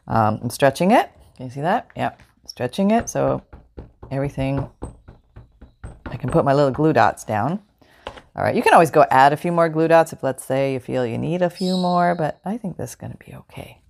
um, 0.08 0.40
I'm 0.42 0.50
stretching 0.50 0.92
it. 0.92 1.10
Can 1.36 1.48
you 1.48 1.52
see 1.52 1.62
that? 1.62 1.88
Yep. 1.96 2.22
Stretching 2.46 2.92
it 2.92 3.10
so 3.10 3.44
everything, 4.12 4.70
I 6.06 6.18
can 6.18 6.30
put 6.30 6.46
my 6.46 6.54
little 6.54 6.72
glue 6.72 6.94
dots 6.94 7.24
down. 7.24 7.60
All 8.36 8.44
right, 8.44 8.56
you 8.56 8.62
can 8.62 8.74
always 8.74 8.92
go 8.92 9.06
add 9.10 9.34
a 9.34 9.38
few 9.38 9.52
more 9.52 9.68
glue 9.68 9.88
dots 9.88 10.14
if 10.14 10.22
let's 10.22 10.46
say 10.46 10.74
you 10.74 10.80
feel 10.80 11.06
you 11.06 11.18
need 11.18 11.42
a 11.42 11.50
few 11.50 11.76
more, 11.76 12.14
but 12.14 12.40
I 12.46 12.58
think 12.58 12.78
this 12.78 12.92
is 12.92 12.96
going 12.96 13.12
to 13.12 13.18
be 13.18 13.34
okay. 13.34 13.82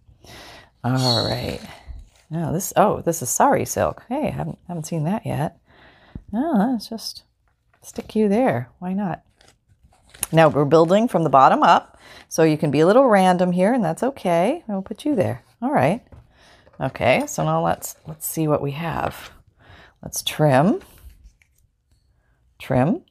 All 0.84 1.28
right. 1.28 1.60
Now 2.30 2.52
this, 2.52 2.72
oh, 2.76 3.02
this 3.02 3.22
is 3.22 3.30
sari 3.30 3.66
silk. 3.66 4.04
Hey, 4.08 4.28
I 4.28 4.32
haven't, 4.32 4.58
haven't 4.68 4.86
seen 4.86 5.04
that 5.04 5.26
yet. 5.26 5.58
No, 6.32 6.72
let's 6.72 6.90
just 6.90 7.24
stick 7.82 8.16
you 8.16 8.30
there. 8.30 8.70
Why 8.80 8.94
not? 8.94 9.24
Now 10.32 10.49
we're 10.49 10.65
building 10.65 11.08
from 11.08 11.23
the 11.23 11.30
bottom 11.30 11.63
up, 11.63 11.97
so 12.30 12.43
you 12.43 12.58
can 12.58 12.71
be 12.71 12.82
a 12.82 12.86
little 12.86 13.08
random 13.08 13.51
here, 13.51 13.73
and 13.73 13.84
that's 13.84 14.03
okay. 14.03 14.63
I'll 14.67 14.82
put 14.82 15.06
you 15.06 15.15
there. 15.15 15.43
All 15.62 15.71
right. 15.71 16.06
Okay, 16.80 17.25
so 17.27 17.43
now 17.43 17.63
let's 17.63 17.95
let's 18.06 18.27
see 18.27 18.47
what 18.47 18.62
we 18.62 18.71
have. 18.71 19.32
Let's 20.03 20.21
trim. 20.21 20.82
Trim. 22.60 23.03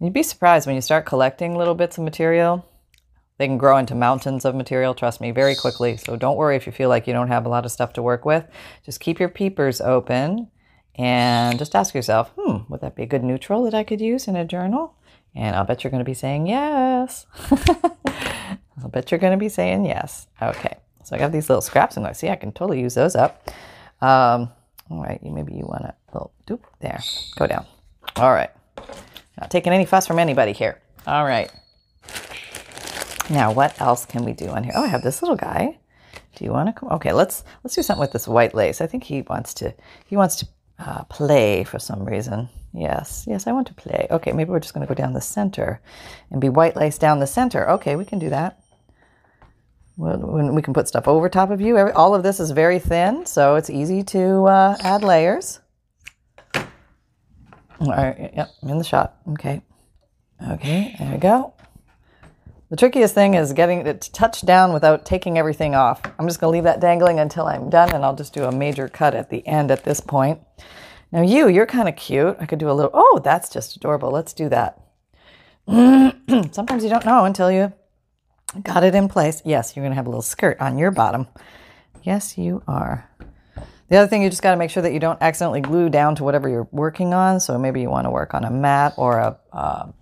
You'd 0.00 0.12
be 0.12 0.22
surprised 0.22 0.66
when 0.66 0.74
you 0.74 0.82
start 0.82 1.06
collecting 1.06 1.56
little 1.56 1.74
bits 1.74 1.98
of 1.98 2.04
material. 2.04 2.66
They 3.38 3.46
can 3.46 3.58
grow 3.58 3.76
into 3.78 3.94
mountains 3.94 4.44
of 4.44 4.54
material, 4.54 4.94
trust 4.94 5.20
me, 5.20 5.30
very 5.30 5.54
quickly. 5.54 5.96
So 5.96 6.16
don't 6.16 6.36
worry 6.36 6.56
if 6.56 6.66
you 6.66 6.72
feel 6.72 6.88
like 6.88 7.06
you 7.06 7.12
don't 7.12 7.28
have 7.28 7.46
a 7.46 7.48
lot 7.48 7.64
of 7.64 7.72
stuff 7.72 7.92
to 7.94 8.02
work 8.02 8.24
with. 8.24 8.46
Just 8.84 9.00
keep 9.00 9.18
your 9.18 9.28
peepers 9.28 9.80
open 9.80 10.48
and 10.96 11.58
just 11.58 11.74
ask 11.74 11.94
yourself, 11.94 12.32
hmm, 12.36 12.58
would 12.68 12.80
that 12.80 12.96
be 12.96 13.04
a 13.04 13.06
good 13.06 13.24
neutral 13.24 13.64
that 13.64 13.74
I 13.74 13.84
could 13.84 14.00
use 14.00 14.28
in 14.28 14.36
a 14.36 14.44
journal? 14.44 14.96
And 15.34 15.56
I'll 15.56 15.64
bet 15.64 15.82
you're 15.82 15.90
going 15.90 16.04
to 16.04 16.08
be 16.08 16.14
saying 16.14 16.46
yes. 16.46 17.26
I'll 18.82 18.88
bet 18.90 19.10
you're 19.10 19.20
going 19.20 19.32
to 19.32 19.38
be 19.38 19.48
saying 19.48 19.86
yes. 19.86 20.26
Okay. 20.40 20.76
So 21.04 21.16
I 21.16 21.18
got 21.18 21.32
these 21.32 21.48
little 21.48 21.62
scraps 21.62 21.96
and 21.96 22.06
I 22.06 22.12
see 22.12 22.28
I 22.28 22.36
can 22.36 22.52
totally 22.52 22.80
use 22.80 22.94
those 22.94 23.16
up. 23.16 23.48
Um, 24.00 24.50
all 24.90 25.02
right. 25.02 25.22
Maybe 25.22 25.54
you 25.54 25.64
want 25.64 25.82
to 25.82 25.94
little 26.12 26.32
doop 26.46 26.60
there. 26.80 27.00
Go 27.36 27.46
down. 27.46 27.66
All 28.16 28.32
right. 28.32 28.50
Not 29.40 29.50
taking 29.50 29.72
any 29.72 29.86
fuss 29.86 30.06
from 30.06 30.18
anybody 30.18 30.52
here. 30.52 30.80
All 31.06 31.24
right. 31.24 31.50
Now, 33.30 33.52
what 33.52 33.80
else 33.80 34.04
can 34.04 34.24
we 34.24 34.32
do 34.32 34.48
on 34.48 34.64
here? 34.64 34.72
Oh, 34.76 34.84
I 34.84 34.88
have 34.88 35.02
this 35.02 35.22
little 35.22 35.36
guy. 35.36 35.78
Do 36.36 36.44
you 36.44 36.50
want 36.50 36.68
to 36.68 36.72
come? 36.72 36.90
Okay, 36.92 37.12
let's 37.12 37.44
let's 37.62 37.74
do 37.74 37.82
something 37.82 38.00
with 38.00 38.12
this 38.12 38.26
white 38.26 38.54
lace. 38.54 38.80
I 38.80 38.86
think 38.86 39.04
he 39.04 39.22
wants 39.22 39.54
to 39.54 39.74
he 40.06 40.16
wants 40.16 40.36
to 40.36 40.48
uh, 40.84 41.04
play 41.04 41.64
for 41.64 41.78
some 41.78 42.04
reason. 42.04 42.48
Yes, 42.74 43.24
yes, 43.28 43.46
I 43.46 43.52
want 43.52 43.66
to 43.68 43.74
play. 43.74 44.06
Okay, 44.10 44.32
maybe 44.32 44.50
we're 44.50 44.60
just 44.60 44.74
going 44.74 44.86
to 44.86 44.92
go 44.92 44.94
down 44.94 45.12
the 45.12 45.20
center 45.20 45.80
and 46.30 46.40
be 46.40 46.48
white 46.48 46.74
lace 46.74 46.98
down 46.98 47.20
the 47.20 47.26
center. 47.26 47.68
Okay, 47.70 47.96
we 47.96 48.04
can 48.04 48.18
do 48.18 48.30
that. 48.30 48.58
When 49.96 50.54
we 50.54 50.62
can 50.62 50.72
put 50.72 50.88
stuff 50.88 51.06
over 51.06 51.28
top 51.28 51.50
of 51.50 51.60
you. 51.60 51.76
All 51.78 52.14
of 52.14 52.22
this 52.22 52.40
is 52.40 52.50
very 52.50 52.78
thin, 52.78 53.26
so 53.26 53.56
it's 53.56 53.68
easy 53.68 54.02
to 54.04 54.44
uh, 54.44 54.76
add 54.80 55.04
layers. 55.04 55.60
All 56.54 57.88
right, 57.88 58.32
yep, 58.34 58.48
in 58.62 58.78
the 58.78 58.84
shot. 58.84 59.16
Okay. 59.32 59.62
Okay, 60.50 60.96
there 60.98 61.12
we 61.12 61.18
go. 61.18 61.54
The 62.72 62.78
trickiest 62.78 63.14
thing 63.14 63.34
is 63.34 63.52
getting 63.52 63.86
it 63.86 64.00
to 64.00 64.12
touch 64.12 64.46
down 64.46 64.72
without 64.72 65.04
taking 65.04 65.36
everything 65.36 65.74
off. 65.74 66.00
I'm 66.18 66.26
just 66.26 66.40
going 66.40 66.50
to 66.50 66.56
leave 66.56 66.64
that 66.64 66.80
dangling 66.80 67.20
until 67.20 67.46
I'm 67.46 67.68
done, 67.68 67.90
and 67.94 68.02
I'll 68.02 68.16
just 68.16 68.32
do 68.32 68.44
a 68.44 68.50
major 68.50 68.88
cut 68.88 69.14
at 69.14 69.28
the 69.28 69.46
end 69.46 69.70
at 69.70 69.84
this 69.84 70.00
point. 70.00 70.40
Now 71.12 71.20
you, 71.20 71.48
you're 71.48 71.66
kind 71.66 71.86
of 71.86 71.96
cute. 71.96 72.34
I 72.40 72.46
could 72.46 72.58
do 72.58 72.70
a 72.70 72.72
little, 72.72 72.90
oh, 72.94 73.20
that's 73.22 73.50
just 73.50 73.76
adorable. 73.76 74.10
Let's 74.10 74.32
do 74.32 74.48
that. 74.48 74.80
Sometimes 75.66 76.82
you 76.82 76.88
don't 76.88 77.04
know 77.04 77.26
until 77.26 77.52
you 77.52 77.74
got 78.62 78.84
it 78.84 78.94
in 78.94 79.06
place. 79.06 79.42
Yes, 79.44 79.76
you're 79.76 79.82
going 79.82 79.92
to 79.92 79.96
have 79.96 80.06
a 80.06 80.08
little 80.08 80.22
skirt 80.22 80.58
on 80.58 80.78
your 80.78 80.92
bottom. 80.92 81.26
Yes, 82.02 82.38
you 82.38 82.62
are. 82.66 83.06
The 83.90 83.98
other 83.98 84.08
thing, 84.08 84.22
you 84.22 84.30
just 84.30 84.42
got 84.42 84.52
to 84.52 84.56
make 84.56 84.70
sure 84.70 84.82
that 84.82 84.94
you 84.94 84.98
don't 84.98 85.20
accidentally 85.20 85.60
glue 85.60 85.90
down 85.90 86.14
to 86.14 86.24
whatever 86.24 86.48
you're 86.48 86.68
working 86.72 87.12
on. 87.12 87.38
So 87.38 87.58
maybe 87.58 87.82
you 87.82 87.90
want 87.90 88.06
to 88.06 88.10
work 88.10 88.32
on 88.32 88.44
a 88.44 88.50
mat 88.50 88.94
or 88.96 89.18
a 89.18 89.38
uh, 89.52 89.92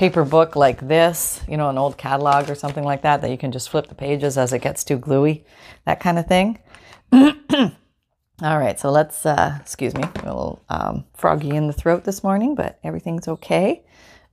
paper 0.00 0.24
book 0.24 0.56
like 0.56 0.88
this, 0.88 1.42
you 1.46 1.58
know, 1.58 1.68
an 1.68 1.76
old 1.76 1.98
catalog 1.98 2.48
or 2.48 2.54
something 2.54 2.84
like 2.84 3.02
that, 3.02 3.20
that 3.20 3.30
you 3.30 3.36
can 3.36 3.52
just 3.52 3.68
flip 3.68 3.86
the 3.88 3.94
pages 3.94 4.38
as 4.38 4.50
it 4.50 4.60
gets 4.60 4.82
too 4.82 4.96
gluey, 4.96 5.44
that 5.84 6.00
kind 6.00 6.18
of 6.18 6.26
thing. 6.26 6.58
All 7.12 8.58
right, 8.58 8.80
so 8.80 8.90
let's, 8.90 9.26
uh, 9.26 9.58
excuse 9.60 9.94
me, 9.94 10.02
a 10.02 10.24
little 10.24 10.64
um, 10.70 11.04
froggy 11.12 11.50
in 11.50 11.66
the 11.66 11.74
throat 11.74 12.04
this 12.04 12.24
morning, 12.24 12.54
but 12.54 12.78
everything's 12.82 13.28
okay. 13.28 13.84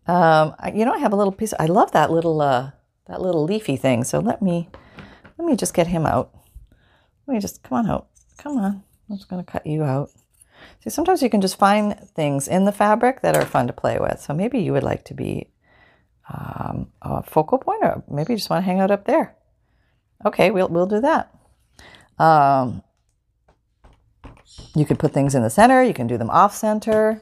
Um, 0.07 0.55
I, 0.57 0.71
you 0.73 0.85
know, 0.85 0.93
I 0.93 0.99
have 0.99 1.11
a 1.11 1.17
little 1.17 1.33
piece. 1.33 1.53
I 1.59 1.65
love 1.65 1.91
that 1.91 2.11
little, 2.11 2.39
uh, 2.39 2.71
that 3.07 3.19
little 3.19 3.43
leafy 3.43 3.75
thing. 3.75 4.05
So 4.05 4.19
let 4.19 4.41
me, 4.41 4.69
let 5.37 5.45
me 5.45 5.57
just 5.57 5.73
get 5.73 5.87
him 5.87 6.05
out. 6.05 6.33
Let 7.27 7.33
me 7.33 7.41
just 7.41 7.61
come 7.63 7.79
on 7.79 7.89
out. 7.89 8.07
Come 8.37 8.57
on. 8.57 8.83
I'm 9.09 9.17
just 9.17 9.27
going 9.27 9.43
to 9.43 9.51
cut 9.51 9.67
you 9.67 9.83
out. 9.83 10.11
See, 10.81 10.91
sometimes 10.91 11.21
you 11.21 11.29
can 11.29 11.41
just 11.41 11.59
find 11.59 11.99
things 12.15 12.47
in 12.47 12.63
the 12.63 12.71
fabric 12.71 13.19
that 13.19 13.35
are 13.35 13.45
fun 13.45 13.67
to 13.67 13.73
play 13.73 13.99
with. 13.99 14.21
So 14.21 14.33
maybe 14.33 14.59
you 14.59 14.71
would 14.71 14.81
like 14.81 15.03
to 15.05 15.13
be 15.13 15.49
um, 16.29 16.91
a 17.01 17.23
focal 17.23 17.57
point, 17.57 17.83
or 17.83 18.03
maybe 18.09 18.33
you 18.33 18.37
just 18.37 18.49
want 18.49 18.63
to 18.63 18.65
hang 18.65 18.79
out 18.79 18.91
up 18.91 19.05
there. 19.05 19.35
Okay, 20.25 20.51
we'll 20.51 20.67
we'll 20.67 20.87
do 20.87 21.01
that. 21.01 21.33
Um, 22.19 22.83
you 24.75 24.85
can 24.85 24.97
put 24.97 25.13
things 25.13 25.35
in 25.35 25.43
the 25.43 25.49
center. 25.49 25.83
You 25.83 25.93
can 25.93 26.07
do 26.07 26.17
them 26.17 26.29
off 26.29 26.55
center. 26.55 27.21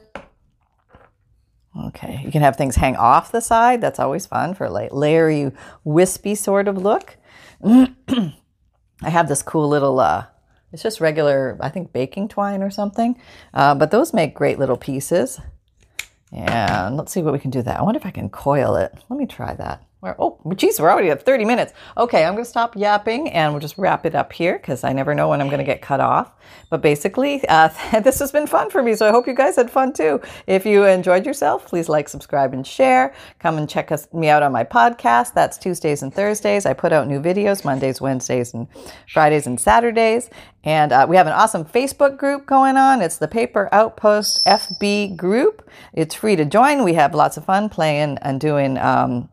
Okay, 1.88 2.22
you 2.24 2.30
can 2.30 2.40
have 2.40 2.56
things 2.56 2.76
hang 2.76 2.96
off 2.96 3.32
the 3.32 3.40
side. 3.40 3.80
That's 3.80 3.98
always 3.98 4.24
fun 4.26 4.54
for 4.54 4.64
a 4.64 4.70
like 4.70 4.90
layery, 4.90 5.54
wispy 5.84 6.34
sort 6.34 6.68
of 6.68 6.78
look. 6.78 7.16
I 7.62 9.10
have 9.10 9.28
this 9.28 9.42
cool 9.42 9.68
little, 9.68 10.00
uh, 10.00 10.26
it's 10.72 10.82
just 10.82 11.02
regular, 11.02 11.58
I 11.60 11.68
think 11.68 11.92
baking 11.92 12.28
twine 12.28 12.62
or 12.62 12.70
something. 12.70 13.20
Uh, 13.52 13.74
but 13.74 13.90
those 13.90 14.14
make 14.14 14.34
great 14.34 14.58
little 14.58 14.78
pieces. 14.78 15.38
And 16.32 16.96
let's 16.96 17.12
see 17.12 17.22
what 17.22 17.32
we 17.32 17.38
can 17.38 17.50
do 17.50 17.62
that. 17.62 17.78
I 17.78 17.82
wonder 17.82 17.98
if 17.98 18.06
I 18.06 18.10
can 18.10 18.28
coil 18.28 18.76
it. 18.76 18.92
Let 19.08 19.18
me 19.18 19.26
try 19.26 19.54
that. 19.54 19.82
Oh, 20.18 20.38
geez, 20.54 20.78
we're 20.78 20.90
already 20.90 21.10
at 21.10 21.24
30 21.24 21.44
minutes. 21.44 21.72
Okay, 21.96 22.24
I'm 22.24 22.34
going 22.34 22.44
to 22.44 22.50
stop 22.50 22.76
yapping 22.76 23.30
and 23.30 23.52
we'll 23.52 23.60
just 23.60 23.76
wrap 23.78 24.06
it 24.06 24.14
up 24.14 24.32
here 24.32 24.58
because 24.58 24.84
I 24.84 24.92
never 24.92 25.14
know 25.14 25.28
when 25.28 25.40
I'm 25.40 25.48
going 25.48 25.58
to 25.58 25.64
get 25.64 25.82
cut 25.82 26.00
off. 26.00 26.32
But 26.70 26.82
basically, 26.82 27.42
uh, 27.48 27.68
this 28.02 28.18
has 28.18 28.32
been 28.32 28.46
fun 28.46 28.70
for 28.70 28.82
me, 28.82 28.94
so 28.94 29.08
I 29.08 29.10
hope 29.10 29.26
you 29.26 29.34
guys 29.34 29.56
had 29.56 29.70
fun 29.70 29.92
too. 29.92 30.20
If 30.46 30.66
you 30.66 30.84
enjoyed 30.84 31.26
yourself, 31.26 31.66
please 31.66 31.88
like, 31.88 32.08
subscribe, 32.08 32.52
and 32.52 32.66
share. 32.66 33.14
Come 33.38 33.58
and 33.58 33.68
check 33.68 33.90
us, 33.92 34.12
me 34.12 34.28
out 34.28 34.42
on 34.42 34.52
my 34.52 34.64
podcast. 34.64 35.34
That's 35.34 35.58
Tuesdays 35.58 36.02
and 36.02 36.12
Thursdays. 36.12 36.66
I 36.66 36.72
put 36.72 36.92
out 36.92 37.08
new 37.08 37.20
videos 37.20 37.64
Mondays, 37.64 38.00
Wednesdays, 38.00 38.54
and 38.54 38.68
Fridays 39.12 39.46
and 39.46 39.58
Saturdays. 39.58 40.30
And 40.64 40.92
uh, 40.92 41.06
we 41.08 41.16
have 41.16 41.28
an 41.28 41.32
awesome 41.32 41.64
Facebook 41.64 42.16
group 42.16 42.46
going 42.46 42.76
on. 42.76 43.00
It's 43.00 43.18
the 43.18 43.28
Paper 43.28 43.68
Outpost 43.70 44.44
FB 44.46 45.16
group. 45.16 45.68
It's 45.92 46.14
free 46.14 46.34
to 46.36 46.44
join. 46.44 46.82
We 46.82 46.94
have 46.94 47.14
lots 47.14 47.36
of 47.36 47.44
fun 47.44 47.68
playing 47.68 48.18
and 48.22 48.40
doing. 48.40 48.76
Um, 48.78 49.28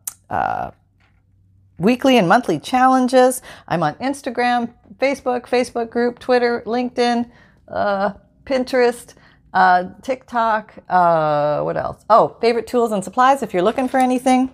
weekly 1.78 2.18
and 2.18 2.28
monthly 2.28 2.58
challenges. 2.58 3.42
I'm 3.66 3.82
on 3.82 3.94
Instagram, 3.96 4.72
Facebook, 4.98 5.46
Facebook 5.46 5.90
group, 5.90 6.18
Twitter, 6.18 6.62
LinkedIn, 6.66 7.30
uh, 7.68 8.12
Pinterest, 8.44 9.14
uh, 9.52 9.84
TikTok. 10.02 10.74
Uh, 10.88 11.62
what 11.62 11.76
else? 11.76 12.04
Oh, 12.10 12.36
favorite 12.40 12.66
tools 12.66 12.92
and 12.92 13.02
supplies. 13.02 13.42
If 13.42 13.52
you're 13.52 13.62
looking 13.62 13.88
for 13.88 13.98
anything, 13.98 14.50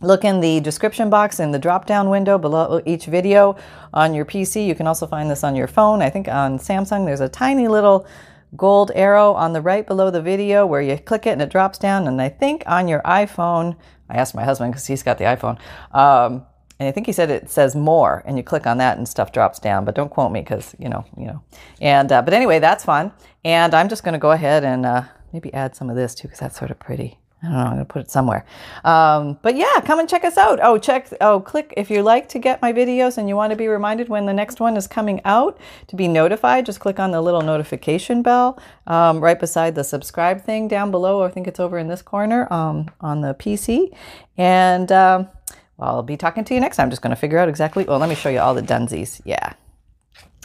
look 0.00 0.24
in 0.24 0.40
the 0.40 0.60
description 0.60 1.10
box 1.10 1.40
in 1.40 1.52
the 1.52 1.58
drop 1.58 1.86
down 1.86 2.10
window 2.10 2.38
below 2.38 2.82
each 2.84 3.06
video 3.06 3.56
on 3.94 4.14
your 4.14 4.24
PC. 4.24 4.66
You 4.66 4.74
can 4.74 4.86
also 4.86 5.06
find 5.06 5.30
this 5.30 5.44
on 5.44 5.54
your 5.54 5.68
phone. 5.68 6.02
I 6.02 6.10
think 6.10 6.28
on 6.28 6.58
Samsung 6.58 7.06
there's 7.06 7.20
a 7.20 7.28
tiny 7.28 7.68
little 7.68 8.06
gold 8.56 8.92
arrow 8.94 9.32
on 9.32 9.52
the 9.52 9.60
right 9.60 9.86
below 9.86 10.10
the 10.10 10.22
video 10.22 10.66
where 10.66 10.82
you 10.82 10.98
click 10.98 11.26
it 11.26 11.30
and 11.30 11.42
it 11.42 11.50
drops 11.50 11.78
down. 11.78 12.06
And 12.06 12.20
I 12.20 12.28
think 12.28 12.62
on 12.66 12.88
your 12.88 13.00
iPhone, 13.02 13.76
I 14.08 14.16
asked 14.16 14.34
my 14.34 14.44
husband 14.44 14.72
because 14.72 14.86
he's 14.86 15.02
got 15.02 15.18
the 15.18 15.24
iPhone. 15.24 15.58
Um, 15.92 16.44
and 16.78 16.88
I 16.88 16.92
think 16.92 17.06
he 17.06 17.12
said 17.12 17.30
it 17.30 17.48
says 17.48 17.76
more, 17.76 18.24
and 18.26 18.36
you 18.36 18.42
click 18.42 18.66
on 18.66 18.78
that 18.78 18.98
and 18.98 19.06
stuff 19.06 19.30
drops 19.30 19.60
down. 19.60 19.84
But 19.84 19.94
don't 19.94 20.10
quote 20.10 20.32
me 20.32 20.40
because 20.40 20.74
you 20.78 20.88
know, 20.88 21.04
you 21.16 21.26
know. 21.26 21.42
And 21.80 22.10
uh, 22.10 22.22
but 22.22 22.34
anyway, 22.34 22.58
that's 22.58 22.84
fun. 22.84 23.12
And 23.44 23.72
I'm 23.72 23.88
just 23.88 24.02
going 24.02 24.14
to 24.14 24.18
go 24.18 24.32
ahead 24.32 24.64
and 24.64 24.84
uh, 24.84 25.04
maybe 25.32 25.54
add 25.54 25.76
some 25.76 25.90
of 25.90 25.96
this 25.96 26.14
too 26.14 26.26
because 26.28 26.40
that's 26.40 26.58
sort 26.58 26.72
of 26.72 26.80
pretty. 26.80 27.21
I 27.42 27.46
don't 27.46 27.54
know. 27.54 27.64
I'm 27.64 27.70
gonna 27.70 27.84
put 27.84 28.02
it 28.02 28.10
somewhere. 28.10 28.44
Um, 28.84 29.38
but 29.42 29.56
yeah, 29.56 29.80
come 29.84 29.98
and 29.98 30.08
check 30.08 30.24
us 30.24 30.38
out. 30.38 30.60
Oh, 30.62 30.78
check. 30.78 31.08
Oh, 31.20 31.40
click 31.40 31.74
if 31.76 31.90
you 31.90 32.02
like 32.02 32.28
to 32.30 32.38
get 32.38 32.62
my 32.62 32.72
videos 32.72 33.18
and 33.18 33.28
you 33.28 33.34
want 33.34 33.50
to 33.50 33.56
be 33.56 33.66
reminded 33.66 34.08
when 34.08 34.26
the 34.26 34.32
next 34.32 34.60
one 34.60 34.76
is 34.76 34.86
coming 34.86 35.20
out 35.24 35.58
to 35.88 35.96
be 35.96 36.06
notified. 36.06 36.66
Just 36.66 36.78
click 36.78 37.00
on 37.00 37.10
the 37.10 37.20
little 37.20 37.42
notification 37.42 38.22
bell 38.22 38.60
um, 38.86 39.20
right 39.20 39.40
beside 39.40 39.74
the 39.74 39.82
subscribe 39.82 40.42
thing 40.42 40.68
down 40.68 40.92
below. 40.92 41.22
I 41.22 41.30
think 41.30 41.48
it's 41.48 41.58
over 41.58 41.78
in 41.78 41.88
this 41.88 42.00
corner 42.00 42.52
um, 42.52 42.88
on 43.00 43.22
the 43.22 43.34
PC. 43.34 43.92
And 44.36 44.92
um, 44.92 45.28
well, 45.76 45.96
I'll 45.96 46.02
be 46.04 46.16
talking 46.16 46.44
to 46.44 46.54
you 46.54 46.60
next 46.60 46.76
time. 46.76 46.84
I'm 46.84 46.90
just 46.90 47.02
gonna 47.02 47.16
figure 47.16 47.38
out 47.38 47.48
exactly. 47.48 47.84
Well, 47.84 47.98
let 47.98 48.08
me 48.08 48.14
show 48.14 48.28
you 48.28 48.38
all 48.38 48.54
the 48.54 48.62
dunsies. 48.62 49.20
Yeah. 49.24 49.54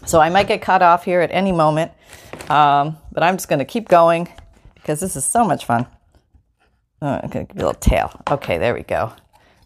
So 0.06 0.20
I 0.20 0.30
might 0.30 0.48
get 0.48 0.64
cut 0.64 0.82
off 0.82 1.06
here 1.06 1.22
at 1.22 1.32
any 1.32 1.52
moment, 1.52 1.92
um, 2.50 2.98
but 3.12 3.22
I'm 3.22 3.36
just 3.36 3.50
gonna 3.50 3.66
keep 3.66 3.88
going 3.88 4.28
because 4.74 5.00
this 5.00 5.16
is 5.16 5.26
so 5.26 5.46
much 5.46 5.66
fun. 5.66 5.86
Oh, 7.02 7.20
okay, 7.26 7.48
a 7.50 7.54
little 7.56 7.74
tail. 7.74 8.12
Okay, 8.30 8.58
there 8.58 8.74
we 8.74 8.84
go. 8.84 9.14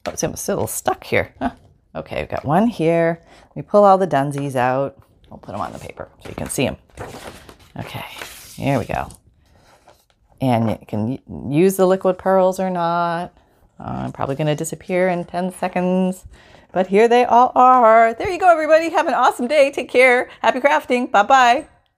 Oh, 0.06 0.12
it's 0.12 0.24
almost 0.24 0.48
a 0.50 0.54
little 0.54 0.68
stuck 0.68 1.04
here. 1.04 1.34
Huh. 1.40 1.52
Okay, 1.96 2.22
we've 2.22 2.30
got 2.30 2.46
one 2.46 2.68
here. 2.68 3.22
We 3.56 3.62
pull 3.62 3.84
all 3.84 3.98
the 3.98 4.08
dunsies 4.08 4.56
out. 4.56 4.98
We'll 5.30 5.40
put 5.40 5.52
them 5.52 5.62
on 5.62 5.72
the 5.72 5.80
paper 5.80 6.10
so 6.22 6.30
you 6.30 6.36
can 6.36 6.50
see 6.50 6.66
them. 6.66 6.78
Okay, 7.78 8.04
here 8.56 8.80
we 8.80 8.86
go. 8.86 9.10
And 10.42 10.72
you 10.72 10.78
can 10.88 11.52
use 11.52 11.78
the 11.78 11.86
liquid 11.86 12.18
pearls 12.18 12.60
or 12.60 12.70
not. 12.70 13.34
Uh, 13.80 13.84
I'm 13.84 14.12
probably 14.12 14.36
to 14.36 14.56
disappear 14.56 15.08
in 15.08 15.26
10 15.26 15.54
seconds. 15.54 16.26
But 16.72 16.88
here 16.88 17.08
they 17.08 17.26
all 17.26 17.52
are. 17.56 18.14
There 18.14 18.30
you 18.30 18.40
go, 18.40 18.50
everybody. 18.50 18.90
Have 18.90 19.08
an 19.08 19.14
awesome 19.14 19.48
day. 19.48 19.72
Take 19.72 19.90
care. 19.90 20.30
Happy 20.42 20.60
crafting. 20.60 21.12
Bye 21.12 21.24
bye. 21.24 21.68